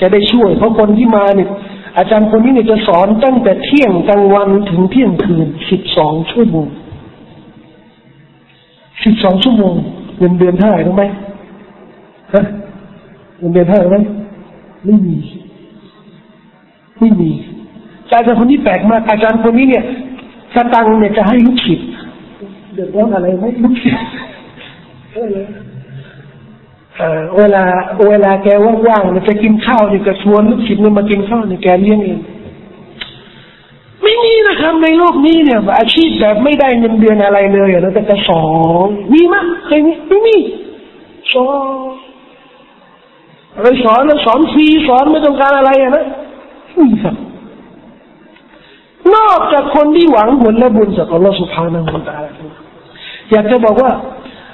[0.00, 1.50] จะได้ช่วย เพราะคนที่มาเนี่ย
[1.98, 6.68] อาจารย์คนนี้เนี่ยจะสอนตั้งแต่เที่ยงกลางวันถึงเที่ยงคืนสิบสองชั่วโมง
[9.04, 9.74] สิบสองชั่วโมง
[10.18, 11.04] เงินเดือนเท่าไหร่รู้ไหม
[12.34, 12.44] ฮะ
[13.38, 13.96] เงินเดือนเท่าไหร่ไหม
[14.84, 15.16] ไม่มี
[16.98, 17.30] ไม่มี
[18.06, 19.84] อาจารย์คนนี้แปลกมากอาจารย์คนนี้เนี่ย
[20.54, 21.88] สตังเนี่ยจะให้ลูกศิษย์
[22.74, 24.04] เดือดร้อนอะไรไหมลูกศิษย์
[27.38, 27.64] เวลา
[28.08, 28.48] เวลาแก
[28.86, 32.18] ว่างๆเนี่ยจะกินข้าวเนี่ยก็ชวนลูกศิษย์เนี่ยมากินข้าวเนี่ยแกเลี้ยงเอง
[34.02, 38.44] ไม่มีนะครับในโลกนี้เนี่ย อาชีพแบบไม่ได้เงินเดือนอะไรเลยนะแต่จะสอ
[38.86, 40.36] นมีมั้ยเคยมีไม่มี
[41.32, 41.46] สอ
[41.88, 42.13] น
[43.56, 46.04] อะไรสอนสอนฟรีสอนไม่ต้องการอะไรนะ
[46.74, 47.14] ไม่มีครับ
[49.14, 52.14] นอกจากคนที่หวังผลและบุญจากอัลลอฮฺสุบฮานาอัลตา
[53.30, 53.90] อยากจะบอกว่า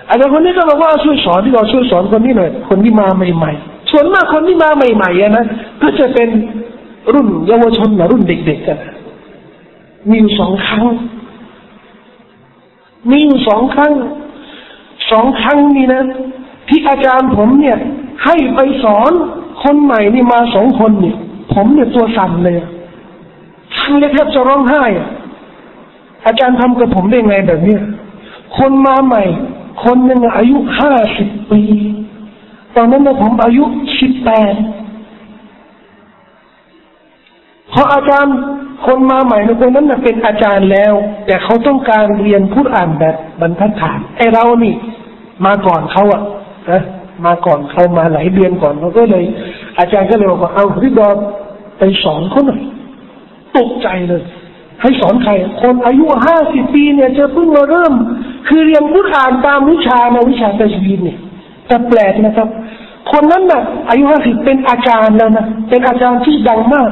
[0.09, 5.44] อาจารย์คนนี้ก็บอกว่าช่วยสอนที่เราช่วยสอนคนนี้หน่อยคนที่มาใหม่ๆส่วนมากคนที่มาใหม่ๆนะ
[5.82, 6.28] ก็จะเป็น
[7.12, 8.78] รุ่นเยาวชนนะรุ่นเด็กๆกัน
[10.09, 10.84] มีอยู่สองครั้ง
[13.11, 13.92] มีอยู่สองครั้ง
[15.11, 16.03] สองครั้งนี้นะ
[16.68, 17.78] ที่อาจารย์ผมเนี่ย
[18.25, 19.12] ให้ไปสอน
[19.62, 21.16] คนใหม่นี่มาสองคนเนี่ย
[21.55, 22.59] ผมเนี่ยตัวสั่นเลย
[23.77, 24.85] ทั้งเลยแทบจะร้องไห้
[26.27, 27.77] อาจารย์ทำกับผมได้ไงแบบนี้
[28.59, 29.23] คนมาใหม่
[29.85, 31.62] คนหนึ่งอายุห้าสิบปี
[32.77, 33.64] ตอนนั้นผมอายุ
[34.01, 34.55] สิบแปด
[37.71, 38.37] เพราะอาจารย์
[38.87, 40.93] คนมาใหม่ในคนนั้นเป็นอาจารย์แล้ว
[41.27, 44.75] แต่เขาต้องการเรียนพูดอ่านแบบบรรทัดฐานไอเรานี่
[45.47, 46.23] มาก่อนเขาอะ
[46.71, 46.83] นะ
[47.27, 49.25] มาก่อนเขามาหลายเดือนก่อนเขาก็เลย
[49.79, 51.16] อาจารย์ก็เลยบอกว่าเอาพี่ดอม
[51.79, 52.61] ไปสอนเขาหน่อย
[53.57, 54.23] ตกใจเลย
[54.81, 57.93] ให้สอนใคร คนอายุห้าสิบปีเนี่ยจะเพิ่งมาเริ่ม
[58.49, 61.18] คือเรียนพุทธานตามวิชาในวิชาตะชีนเนี่ย
[61.66, 62.49] แต่แปลกนะครับ
[63.11, 66.91] คนนั้นน่ะ อายุห้าสิบเป็นอาจารย์แล้วนะเป็นอาจารย์ที่ดังมาก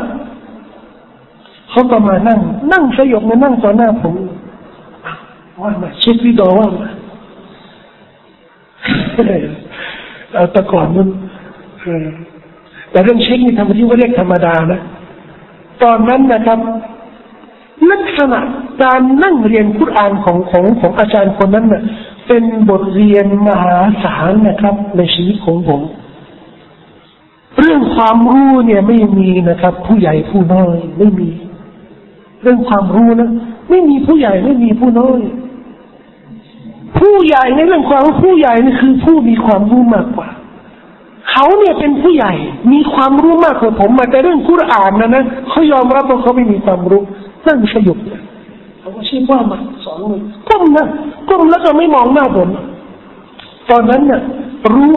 [1.70, 2.40] เขาก็มานั่ง
[2.72, 4.14] นั่งสยบมานั่งต่อหน้าผม
[5.62, 6.88] ว่ามาเช็ควิดอว่ามา
[10.52, 11.08] แต่ก่อนมัน
[12.90, 14.80] แต่เรื่องเช็คนี่ทำที่ว่าเรียกธรรมดานะ
[15.82, 16.58] ตอนนั้นนะครับ
[17.90, 18.40] ลักษณะ
[18.82, 21.82] การนั่งเรียนคุรานของของของอาจารย์คนนั้นเน่ะ
[22.28, 25.80] เป็นบทเรียนมหาศาลนะครับ ในชีวิตของผม
[27.58, 31.30] เรื่องความรู้เนี่ยไม่มีนะครับ ผู้ใหญ่ผู้น้อยไม่มี
[32.42, 33.30] เรื่องความรู้นะ
[33.70, 35.20] ไม่มีผู้ใหญ่ไม่มีผู้น้อย
[36.98, 40.28] ผู้ใหญ่ในเรื่องความผู้ใหญ่นี่คือผู้มีความรู้มากกว่า
[41.30, 42.32] เขาเนี่ยเป็นผู้ใหญ่
[42.72, 47.02] มีความรู้มากกว่าผมมาแต่เรื่องคุรานนะนะเขายอมรับว่าเขาไม่มีความรู้
[47.46, 47.98] นั่งสยุบ
[48.80, 50.86] เขาก็ชี้ว่ามาสอนมือก้มนะ
[51.30, 52.48] ก้มแล้วก็ไม่มองหน้าผม
[53.70, 54.20] ตอนนั้นเนี่ย
[54.74, 54.94] รู้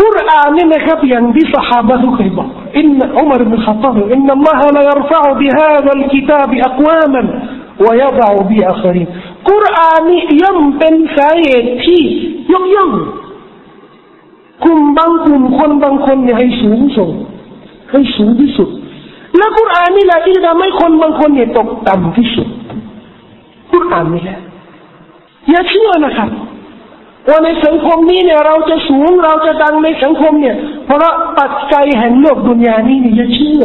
[0.00, 2.48] กุรอานนี่นะครับอย่างที่สหายทุกคยบอก
[2.78, 2.88] อิน
[3.18, 7.26] อุมารบินขัตตาบอินนัลลอฮะลายรฟะบิฮาซัลกิตาบอักวามัน
[7.86, 9.04] วยดาบิอัครี
[9.48, 12.00] กุรอานนี่ย่อมเป็นสาเหตุที่
[12.52, 12.90] ยกย่อง
[14.64, 17.10] กลุ่มบางกลุ่มคนบางคนเนี่ยให้สูงส่ง
[17.90, 18.68] ให้สูงที่สุด
[19.36, 22.48] และกุรอานนี่แหละที่ทำให้คนบางคนเนี่ยตกต่ำที่สุด
[23.72, 24.38] กุรอานนี่แหละ
[25.50, 26.30] อย่าเชื่อนะครับ
[27.28, 33.62] ว่าในสังคมนี้เนี่ยเราจะสูงเราจะดังในสังคมเนี่ย เพราะปัจจัยแห่งโลกดุนยานี้นี่ยอย่าเชื่อ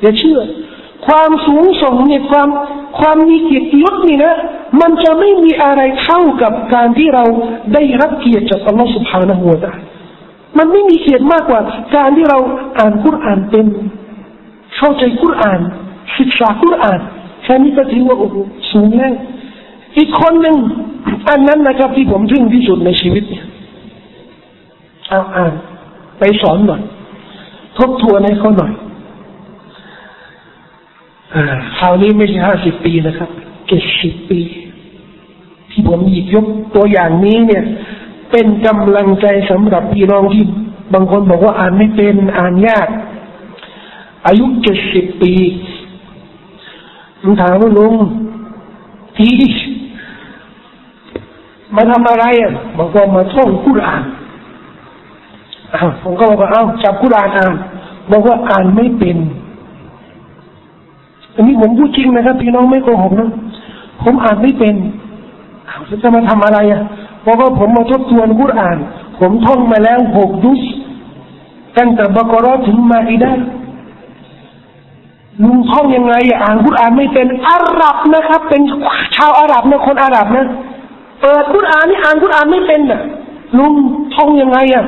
[0.00, 0.38] อย่าเชื่อ
[1.06, 2.48] ความสูงส่งในความ
[2.98, 4.34] ความมีเกียรติยศนี่นะ
[4.80, 7.24] มันจะไม่มีอะไรเท่ากับการที่เรา
[7.74, 9.66] ได้รับเกียรติจากอัลลอฮฺสุบฮานะฮูวะต
[10.58, 11.60] มันไม่มีเกียรติมากกว่า
[11.96, 12.38] การที่เรา
[12.78, 13.66] อ่านคุรานเป็น
[14.76, 15.60] เข้าใจคุราน
[16.18, 17.00] ศึกษาคุราน
[17.42, 18.36] แค่นี้ก็ถือว่าโอ้โห
[18.72, 19.14] สูงแล้ว
[19.98, 20.56] อีกคนหนึ่ง
[21.28, 23.44] อันนั้นนะครับที่ผมทึ่งที่สุดในชีวิตเนี่ย
[25.08, 25.52] เอาอ่าน
[26.18, 26.82] ไปสอนหน่อย
[27.78, 28.72] ทบทวนให้เขาหน่อย
[31.78, 33.30] คราวนี้ไม่ใช่ห้าสิบปีนะครับ
[33.68, 34.40] เจ็ดสิบปี
[35.70, 37.64] ที่ผมหยิบยกตัวอย่างนี้เนี่ย
[38.30, 40.44] เป็นกำลังใจสำหรับพี่น้องที่
[40.94, 42.88] บางคนบอกว่าอ่านไม่เป็นอ่านยาก
[44.26, 45.32] อายุเจ็ดสิบปี
[47.22, 47.94] ผมถามว่าลุง
[49.16, 49.28] ที
[51.74, 54.02] มาทำอะไรอะบอกว่ามาท่องกุราน
[55.74, 57.52] อ้าวผมก็บอกว่าอ้าวจับกุรานอ่าน
[58.10, 59.16] บอกว่าอ่านไม่เป็น
[61.34, 63.30] อันนี้ผมพูดจริงนะครับ พี่น้องไม่โกหกนะ
[64.02, 64.74] ผมอ่านไม่เป็น
[66.02, 66.82] จะมาทำอะไรอะ
[67.26, 68.76] บอกว่าผมมาทบทวนกุรอ่าน
[69.20, 70.62] ผมท่องมาแล้วหกดุส
[71.78, 73.32] ตั้งแต่บกรอถึงมาอิดา
[75.44, 78.62] ลุงท่องยังไงอ่านกุรอ่านไม่เป็นอาหรับนะครับ เป็น
[79.16, 80.46] ชาวอาหรับนะคนอาหรับนะ
[81.20, 83.00] เปิดกุรอ่านนี่อ่านกุรอ่านไม่เป็นน่ะ
[83.58, 83.72] ลุง
[84.14, 84.84] ท่องยังไงอะ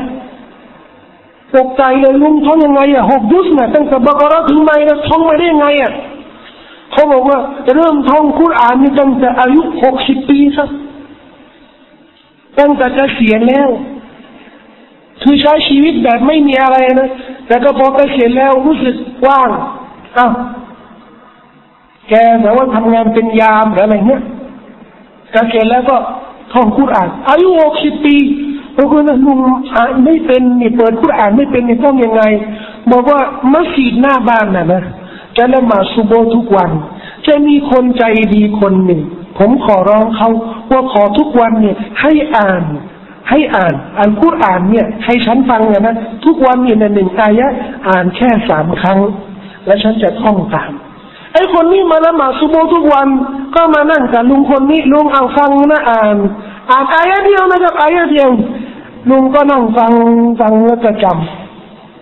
[1.55, 5.93] ตกใจเลยลุงท่องยังไงอะหกยุสนะตั้งแต่บกรอถึงไม่นะท่องมาได้ยังไงอะ
[6.93, 7.39] เขาบอกว่า
[7.75, 10.71] เริ่มท่องกุรอานนี่ตั้งแต่อายุหกสิบปีครับ
[12.59, 13.69] ตั้งแต่จะเสียแล้ว
[15.23, 17.11] คือใช้ชีวิตแบบไม่มีอะไรนะ
[17.47, 18.95] แต่ก็พอเกษียณแล้วรู้สึก
[19.27, 19.51] ว่าง
[20.19, 20.33] อ้าว
[22.09, 24.23] แกแต่ว่าทำงานเป็นยามหรืออะไรเงี้ย
[25.33, 25.97] เกษียณแล้วก็
[26.53, 28.17] ท่องคุรานอายุหกสิบปี
[28.77, 29.39] บางคนนะลุง
[29.75, 32.23] อ่านไม่เป็นนี่เปิดคุรานไม่เป็นนี่ต้องยังไง
[32.91, 33.21] บอกว่า
[33.53, 34.83] มัสยิดหน้าบ้านน่ะนะ
[35.37, 36.71] จะละหมาดซุโบทุกวัน
[37.27, 39.03] จะมีคนใจดีคนหนึ่ง
[39.39, 40.31] ผมขอร้องเขา
[40.71, 42.63] ว่าขอทุกวันเนี่ย ให้อ่าน
[43.31, 47.47] ให้อ่านอ่านคุรานเนี่ย ให้ฉันฟังนะนะ ทุกวันเนี่ยหนึ่งอายะ
[47.89, 48.99] อ่านแค่สามครั้ง
[49.67, 50.73] และฉันจะท่องตาม
[51.33, 53.09] ไอ้คนนี้มาละหมาดซุโบทุกวัน
[53.55, 56.17] ก็มานั่งกับลุงคนนี้ลุงเอาฟังนะอ่าน
[56.71, 58.29] อ่านอายะเดียวนะครับอายะเดียว
[59.11, 59.93] ลุงก็นั่งฟัง
[60.41, 61.46] ฟังแล้วก็จำ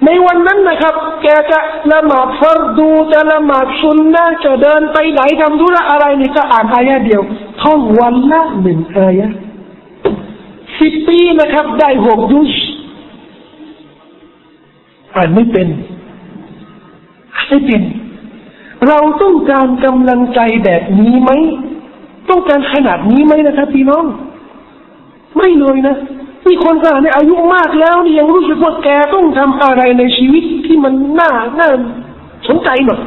[0.04, 1.60] ในวันนั้นนะครับ แกจะ
[1.92, 7.22] ละหมาดฟัรดูจะละหมาดซุนนะจะเดินไปไหนทำธุระอะไรนี่ก็อ่านอายะเดียว
[7.62, 9.28] ท่องวันละหนึ่งอายะ
[10.80, 12.52] สิบปีนะครับ ได้หกยุส
[15.16, 15.68] อ่านไม่เป็น
[17.48, 17.82] ไม่เป็น
[18.88, 21.30] เราต้องการกำลังใจแบบนี้ไหม
[22.30, 24.04] ต้องการขนาดนี้ไหมนะครับพี่น้อง
[25.36, 25.96] ไม่เลยนะ
[26.46, 31.30] มีคนขนาดในอายุมากแล้วนี่ยังรู้สึกว่าแกต้องทำอะไรในชีวิตที่มันน่า
[31.60, 31.70] น่า
[32.48, 33.00] สนใจหน่อย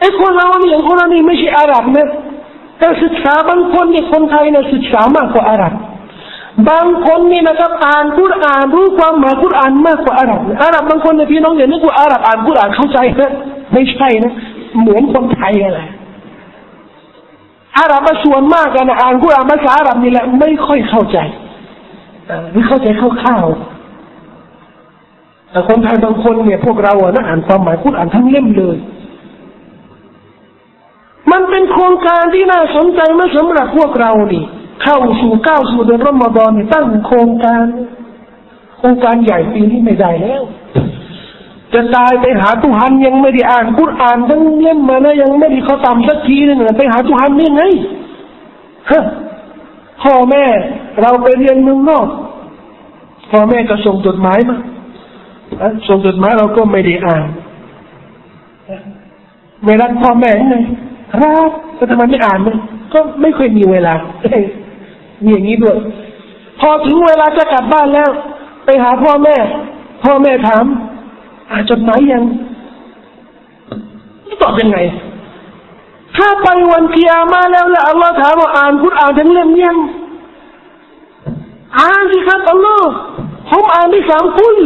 [0.00, 2.08] ไอ้คนเราเนี่ยอย่างคนเรานี่ไม่ใช่อาหรับนะ
[2.78, 5.72] แต่ศึกษาบางคนเนี่ยคนไทยเนี่ยศึกษามากกว่าอาหรับ
[6.68, 13.32] บางคนนี่นะครับอ่านกุรอานรู้ความหมายกุรอานมากกว่าอาหรับอาหรับบางคนเนี่ยพี่น้องอย่านึกว่าอาหรับอ่านกุรอานเข้าใจนะ
[13.72, 14.32] ไม่ใช่นะ
[14.80, 15.80] เหมือนคนไทยอะไร
[17.78, 21.18] อาหรับส่วนมากกันอ่านกุรอานภาษาอาหรับนี่แหละไม่ค่อยเข้าใจ
[22.52, 28.76] ไม่เข้าใจคร่าวๆแต่คนไทยบางคนเนี่ย พวกเราอะนะอ่านความหมายกุรอานทั้งเล่มเลย
[31.32, 34.44] มันเป็นโครงการที่น่าสนใจมาสำหรับพวกเรานี่
[34.82, 37.64] เข้าสู่ก้าวสู่เดือนรอมฎอนตั้งโครงการ
[38.78, 40.42] โครงการใหญ่ปีนี้ไม่ได้แล้ว
[41.74, 47.62] จะตายไปหาตุหันยังไม่ได้อ่านกุรอานทั้งเล่มมานะยังไม่ได้เขาตำสักทีนึงไปหาตุหันนี่ไง
[48.90, 49.04] ฮะ
[50.02, 50.44] พ่อแม่
[51.00, 52.06] เราไปเรียนเมืองนอก
[53.30, 54.56] พ่อแม่ก็ส่งจดหมายมา
[55.88, 57.24] ส่งจดหมายเราก็ไม่ได้อ่าน
[59.66, 60.56] เวลาพ่อแม่ไง
[61.14, 62.56] ครับก็ทำไมไม่อ่านมัน
[62.92, 63.94] ก็ไม่เคยมีเวลา
[65.22, 65.76] มีอย่างนี้ด้วย
[66.60, 68.10] พอถึงเวลาจะกลับบ้านแล้ว
[68.64, 69.36] ไปหาพ่อแม่
[70.04, 70.64] พ่อแม่ถาม
[71.50, 72.22] อ่านจดหมายยัง
[74.42, 74.78] ตอบยังไง
[76.16, 79.76] ถ้าไปวันเกียร์มาแล้วแล้วอัลลอฮ์ถามว่าอ่านพุทธอ่านทั้งเล่มยัง
[81.78, 82.88] อ่านสิครับอัลลอฮ์
[83.50, 84.58] ผมอ่านได้สามคุล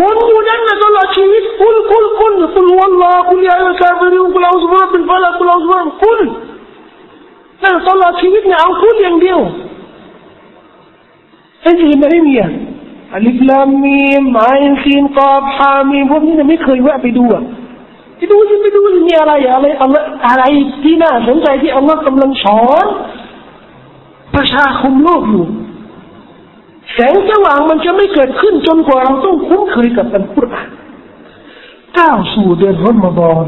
[0.00, 6.20] วนอยู่นั่นนะตลอดชีวิตคุลคุลคุลคุลวัลลอฮ์คุลยาอัลกาฟิรุนคุลเอาซุบฮ์เป็นฟาลาคุลเอาซุบฮ์คุล
[7.62, 9.38] นั่นตลอดชีวิตเนี่ยเอาคุลอย่างเดียว
[11.62, 12.50] ไอ้ที่ไม่มีอะ
[13.14, 17.42] อัลิฟลามีมไอน์ซีนกอบฮามีพวกนี้เนี่ไม่เคยแวะไปดูอะ
[18.16, 19.96] ไปดูสิไปดูสิมีอะไรอะไรอะไร
[20.28, 20.42] อะไร
[20.82, 22.86] ที่น่าสนใจที่อัลลอฮ์กำลังสอน
[24.34, 25.46] ประชาคมโลกอยู่
[26.94, 30.68] แสงสว่างมันจะไม่เกิดขึ้นจนกว่าเราต้องคุ้นเคยกับอัลกุรอาน
[31.98, 33.44] ก้าวสู่เดือนรอมฎอน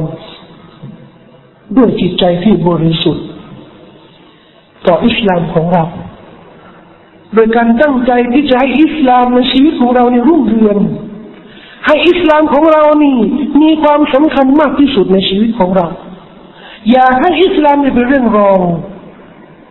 [1.77, 3.27] ด้วยจิตใจที่บริสุทธิ์
[4.87, 5.85] ต่ออิสลามของเรา
[7.35, 10.79] โดยการตั้งใจที่จะให้อิสลามในชีวิตของเราเนี่รุ่งเรือง
[11.87, 13.17] ให้อิสลามของเรานี่
[13.63, 15.87] มีความสำคัญมากที่สุดในชีวิตของเรา
[16.91, 18.61] อย่าให้อิสลามเป็นเรื่องรอง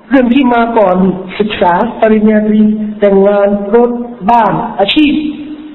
[0.10, 0.96] เรื่องที่มาก่อน
[1.40, 2.62] ศึกษาปริญญาตรี
[3.00, 3.92] แต่งงานรถ
[4.30, 5.14] บ้าน อาชีพ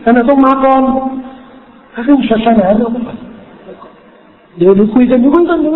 [0.05, 0.83] นั่นต้องมาก่อน
[2.05, 2.89] เรื่องศาสนาเรา
[4.59, 5.71] เดี๋ยวเราคุยกันดูคุยกันดู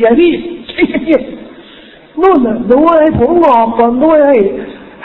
[0.00, 0.40] อย่ารีบ
[2.20, 4.36] นู่นนะดูให้ผมงอกก่อนด้วยให้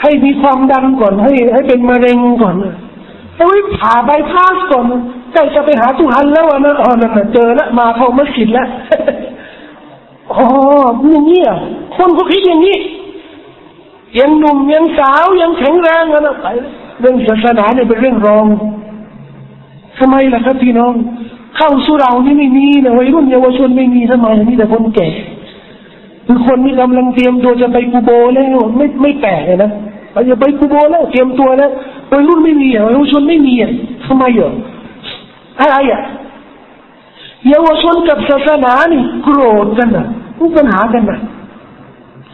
[0.02, 2.54] ให้มีความดันก่อน ให้ให้เป็นมะเร็งก่อน
[3.38, 4.84] เฮ้ยผ่าใบพาสก่อน
[5.32, 8.68] ใกล้จะไปหาตุหันแล้วนะอ๋อนั่นเจอแล้วมาเข้ามัสยิดแล้ว
[10.34, 10.46] อ๋อ
[11.10, 11.58] อย่างนี้อะ
[11.96, 12.76] คนก็คิดอย่างนี้
[14.18, 16.46] ยังหนุ่มยังสาวยังแข็งแรงนะไป
[17.00, 18.46] เรื่องศาสนาเนี่ยเป็นเรื่องรอง
[19.98, 20.92] ทำไมล่ะครับพี่น้อง
[21.56, 25.08] เข้าสู่เรานี่ไม่มีนะวัยรุ่นเยาวชนไม่มีทำไมมีแต่คนแก่
[26.30, 29.70] คือคนที่กำลังเตรียมตัวจะไปกูโบแล้วไม่ไม่แปลกนะ
[30.28, 31.70] จะไปกูโบแล้วเตรียมตัวแล้ว
[32.10, 33.72] วัยรุ่นไม่มีอะเยชนไม่มีอะ
[34.06, 34.52] ทำไมอะ
[35.60, 36.02] อะไรอะ
[37.48, 40.06] เยาวชนกับศาสนานี่โกรธกันนะ
[40.38, 41.18] มีปัญหากันนะ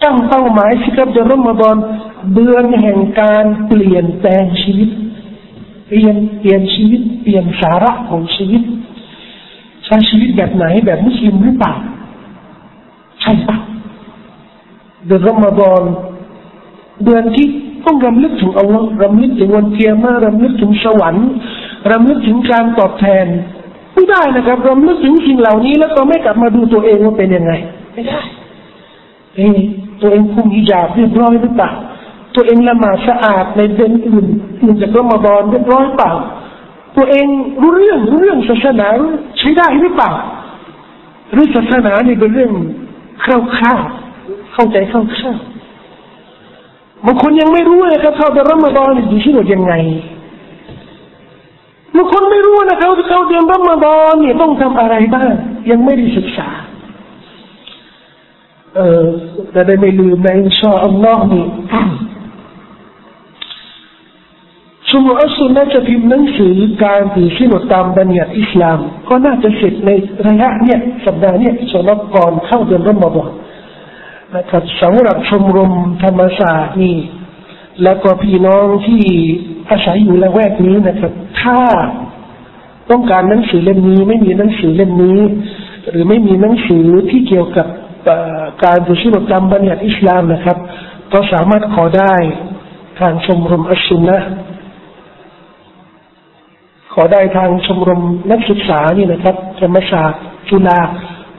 [0.02, 1.76] ตั้งเป้าหมายสิครับเดือนรอมฎอน
[2.34, 4.88] เดือนแห่งการเปลี่ยนแปลงชีวิต
[5.88, 8.62] เปลี่ยนเปลี่ยนชีวิต เปลี่ยนสาระของชีวิต
[9.84, 11.72] ใช้ชีวิตแบบไหนแบบมุสลิมหรือเปล่า
[13.20, 13.56] ใช่ปะ
[15.06, 15.82] เดือนรอมฎอน
[17.04, 17.46] เดือนที่
[17.84, 21.28] ต้องรำลึกถึงอัลลอฮ์รำลึกถึงวันเกียร์มารำลึกถึงสวรรค์
[21.92, 23.26] รำลึกถึงการตอบแทน
[23.94, 27.52] ไม่ได้นะครับรำลึกถึงสิ่งเหล่านี้ แล้วก็ไม่กลับมาดูตัวเองว่าเป็นยังไง
[27.94, 28.20] ไม่ได้
[29.36, 29.48] เอ้
[30.00, 31.70] ตัวเองคุมฮิญาบเรียบร้อยหรือเปล่า
[32.34, 34.26] ตัวเองละหมาดสะอาดในเดือนอื่น
[34.62, 36.12] อื่นจากรอมฎอนเรียบร้อยเปล่า
[36.96, 37.26] ตัวเอง
[37.60, 38.88] รู้เรื่องรู้เรื่องศาสนา
[39.38, 40.10] ใช้ได้หรือเปล่า
[41.32, 42.52] หรือศาสนานี่เป็นเรื่อง
[43.24, 43.26] ค
[43.62, 44.13] ร่าวๆ
[44.54, 49.74] เข้าใจคร่าวๆบางคนยังไม่รู้เลยครับเข้าเดือนรอมฎอนอยู่ที่หนยังไง
[51.96, 55.30] บางคนไม่รู้นะครับเข้าเดือนรอมฎอนเนี่ยต้องทำอะไรบ้าง
[55.70, 56.48] ยังไม่ได้ศึกษา
[58.76, 59.04] เออ
[59.52, 61.46] แต่ได้ไม่ลืมในอินชาอัลลอฮ์นี่
[64.88, 68.78] ชมรมอัสุนน่าจะพิมพ์หนังสือการถือศีลอดตามบัญญัติอิสลาม
[69.08, 69.90] ก็น่าจะเสร็จใน
[70.26, 73.30] ระยะเนี้ยสัปดาห์เนี้ยสำหรับก่อนเข้าเดือนรอมฎอน
[74.36, 75.72] นะครับสำหรับชมรม
[76.02, 76.96] ธรรมศาสตร์นี่
[77.82, 79.02] แล้วก็พี่น้องที่
[79.70, 81.12] อาศัยอยู่ละแวกนี้นะครับ
[81.42, 81.60] ถ้า
[82.90, 85.20] ต้องการหนังสือเล่มนี้ ไม่มีหนังสือเล่มนี้
[85.90, 87.66] หรือไม่มีหนังสือที่เกี่ยวกับ
[88.64, 90.58] การดูชีวกรรมบัญญัติอิสลามนะครับ
[91.12, 92.14] ก็สามารถขอได้
[93.00, 94.18] ทางชมรมอัสุนนะ
[96.94, 100.80] ขอได้ทางชมรมนักศึกษานี่นะครับธรรมศาสตร์จุฬา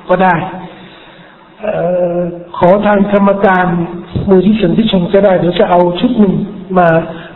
[0.10, 0.36] ก็ได้
[2.58, 3.66] ขอทางกรรมการ
[4.30, 6.36] มูลที่สันติชนก็ได้เดี๋ยวจะเอาชุดหนึ่ง
[6.78, 6.88] มา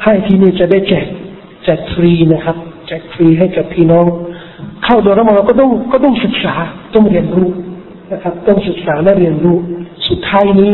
[0.04, 1.06] ให้ที่นี่จะได้แจก
[1.64, 2.58] แจกฟรีนะครับ
[2.88, 4.06] แจกฟรีให้กับพี่น้อง
[4.84, 6.56] เข้าโดยรมเราก็ต้องก็ต้องศึกษา
[6.96, 7.50] ต้องเรียนรู้
[8.12, 9.58] นะครับ ต้องศึกษาและเรียนรู้
[10.08, 10.74] สุดท้ายนี้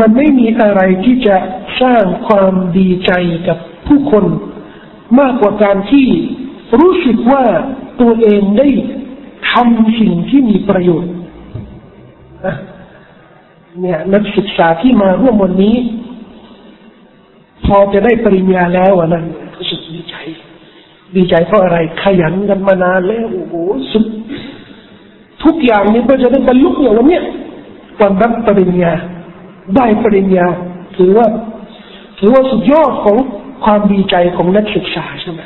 [0.00, 1.36] มันไม่มีอะไรที่จะ
[1.82, 3.12] สร้างความดีใจ
[3.48, 4.24] กับผู้คน
[5.20, 6.06] มากกว่าการที่
[6.80, 7.44] รู้สึกว่า
[8.00, 8.68] ตัวเองได้
[9.52, 11.12] ทำสิ่งที่มีประโยชน์
[13.80, 15.76] เนี่ยนักศึกษาที่มาร่วมวันนี้
[17.66, 19.24] พอจะได้ปริญญาแล้วนั้น
[19.56, 20.14] รู้สึกดีใจ
[21.16, 23.54] ดีใจเพราะอะไรขยันกันมานานแล้วโอ้โห
[23.92, 24.04] สุด
[25.44, 27.20] ทุกอย่างนี้ก็จะได้บรรลุอย่างวันนี้
[28.00, 28.92] วันรับปริญญา
[29.76, 30.46] ได้ปริญญา
[30.96, 31.26] ถือว่า
[32.18, 33.16] ถือว่าสุดยอดของ
[33.64, 35.42] ความดีใจของนักศึกษาใช่ไหม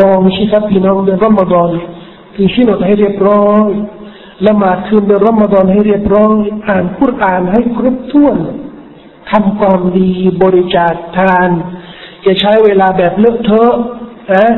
[0.00, 1.68] ลองชิครับพี่น้องเดือนรอมฎอน
[2.34, 3.70] คือชินอดให้เรียบร้อย
[4.46, 6.36] ละหมาดคืนเดือนรอมฎอนให้เรียบร้อย
[6.68, 8.36] อ่านคุรานให้ครบถ้วน
[9.30, 10.10] ทำความดี
[10.42, 11.50] บริจาคทาน
[12.22, 13.74] อย่าใช้เวลาแบบเลอะเทอะ
[14.34, 14.48] นะ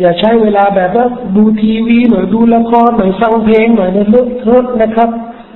[0.00, 1.06] อย่าใช้เวลาแบบว่า
[1.36, 5.10] ดูทีวีหน่อยดูละครหน่อยฟังเพลงหน่อยในเลอะเทอะนะครับ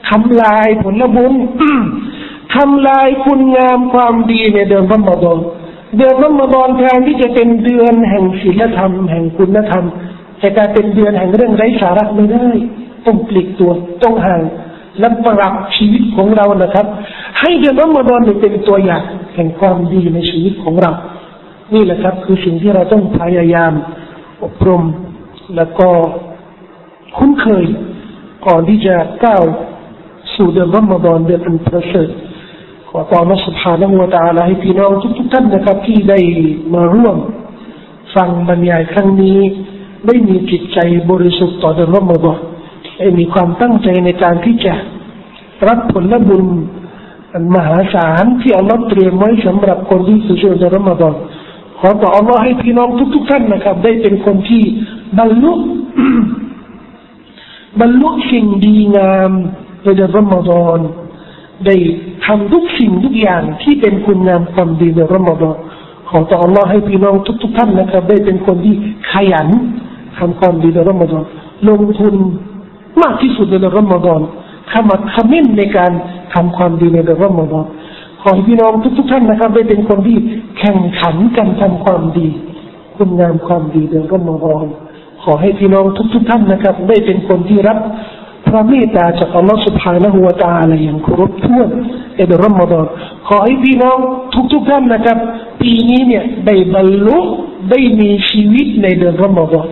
[0.09, 1.35] ทำลายผลบุญ
[2.55, 5.39] ทำลายคุณงามความดีในเดือนรอมฎอน
[5.97, 9.85] เดือนรอมฎอนแทนที่จะเป็นเดือนแห่งศีลธรรม แห่งคุณธรรม
[10.39, 12.49] แต่กลายเป็นเดือนแห่งเรื่องไร้สาระไม่ได้
[13.07, 13.71] ต้องปลีกตัว
[14.03, 14.43] ต้องห่าง
[14.99, 16.87] และปรับชีวิตของเรานะครับ
[17.41, 19.03] ให้เดือนรอมฎอนเป็นตัวอย่าง
[19.35, 20.93] แห่งความดีในชีวิตของเรา
[21.75, 23.73] นี่แหละครับ คือสิ่งที่เราต้องพยายาม
[24.45, 24.83] อบรม
[25.57, 25.89] แล้วก็
[27.17, 27.65] คุ้นเคย
[28.47, 28.95] ก่อนที่จะ
[29.25, 29.43] ก้าว
[30.35, 32.09] สู่เดือนรอมฎอนเดือนอันประเสริฐ
[32.89, 36.19] ขอต่อมาสุภาพนัวตาลาให้พี่น้องทุกๆท่านนะครับ ที่ได้
[36.75, 37.17] มาร่วม
[38.15, 39.39] ฟังบรรยายครั้งนี้
[40.07, 40.79] ได้มีจิตใจ
[41.11, 42.39] บริสุทธิ์ต่อเดือนรอมฎอน
[43.03, 44.75] ได้มีความตั้งใจในการที่จะ
[45.69, 46.47] รับผลบุญ
[47.35, 51.15] อันมหาศาลที่อัลลอฮ์เตรียมไว้สำหรับคนที่สุชนในรอมฎอน
[51.79, 54.63] ขอต่ออัลลอฮ์ให้พี่น้องทุก ๆ ท่านนะครับ ได้เป็นคนที่
[55.19, 55.53] บรรลุ
[57.81, 59.31] บรรลุสิ่งดีงาม
[59.83, 60.79] ในเดือนรอมฎอน
[61.67, 61.75] ได้
[62.27, 65.57] ทำทุกสิ่งทุกอย่างที่เป็นคุณงามความดีในรอมฎอน
[66.09, 68.75] ขอต่ออัลลอฮ์ให้พี่น้องทุก ๆ ท่านนะครับ ได้เป็นคนที่
[69.13, 69.49] ขยัน
[70.19, 71.23] ทำความดีในรอมฎอน
[71.69, 72.15] ลงทุน
[73.01, 74.21] มากที่สุดในเดือนรอมฎอน
[74.73, 75.93] ขมักขมิ้นในการ
[76.35, 77.67] ทำความดีในเดือนรอมฎอน
[78.23, 80.17] ขอให้พี่น้องทุกๆท่านนะครับ ได้เป็นคนที่
[80.59, 82.29] แข่งขันกันทำความดี
[82.97, 84.65] คุณงามความดีเดือนรอมฎอน
[85.23, 85.85] ขอให้พี่น้อง
[86.15, 87.79] ทุกๆท่านนะครับ ได้เป็นคนที่รับ
[88.47, 91.69] พระเมตตาจากอัลลอฮฺสุภฮานะฮูวตาอะไรอย่างครบถ้วน
[92.17, 92.87] ในเดือนรอมฎอน
[93.29, 93.99] ขอให้พี่น้อง
[94.53, 95.19] ทุกๆท่านนะครับ
[95.61, 97.19] ปีนี้เนี่ยได้บรรลุ
[97.71, 99.67] ได้มีชีวิตในเดือนรอมฎอน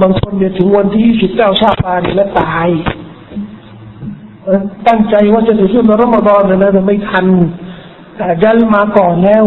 [0.00, 2.68] บางคนเนี่ยถึงวันที่สิบเก้าชาปานี่แล้วตาย
[4.88, 7.26] ตั้งใจว่าจะถึงช่วงรอมฎอนนะแต่ไม่ทัน
[8.16, 9.44] แต่ยัลมาก่อนแล้ว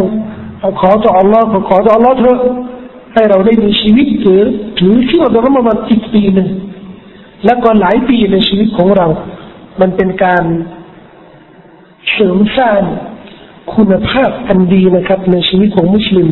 [0.80, 2.39] ขอต่ออัลลอฮ์ขอต่ออัลลอฮ์เถอะ
[3.14, 4.41] ให้เราได้มีชีวิตถือ
[4.80, 6.50] ถือช่วงรอมฎอนอีกปีหนึ่ง
[7.45, 9.08] แล้วก็หลายปีในชีวิตของเรา
[9.80, 10.43] มันเป็นการ
[12.12, 12.82] เสริมสร้าง
[13.76, 16.30] คุณภาพอันดีนะครับ ในชีวิตของมุสลิม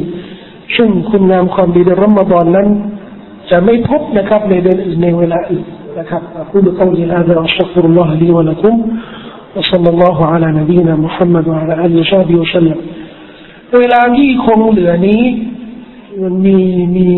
[0.75, 2.67] ซึ่งคุณงามความดีในรอมฎอนนั้น
[3.50, 5.66] จะไม่พบนะครับในเดือนอื่นในเวลาอื่น
[5.98, 8.74] นะครับ أقول قولي هذا وأستغفر الله لي ولكم
[9.56, 12.78] وصلى الله على نبينا محمد وعلى آله وصحبه وسلم
[13.80, 15.22] เวลาที่คงเหลือนี้
[16.22, 16.58] มันมี
[16.96, 17.10] มี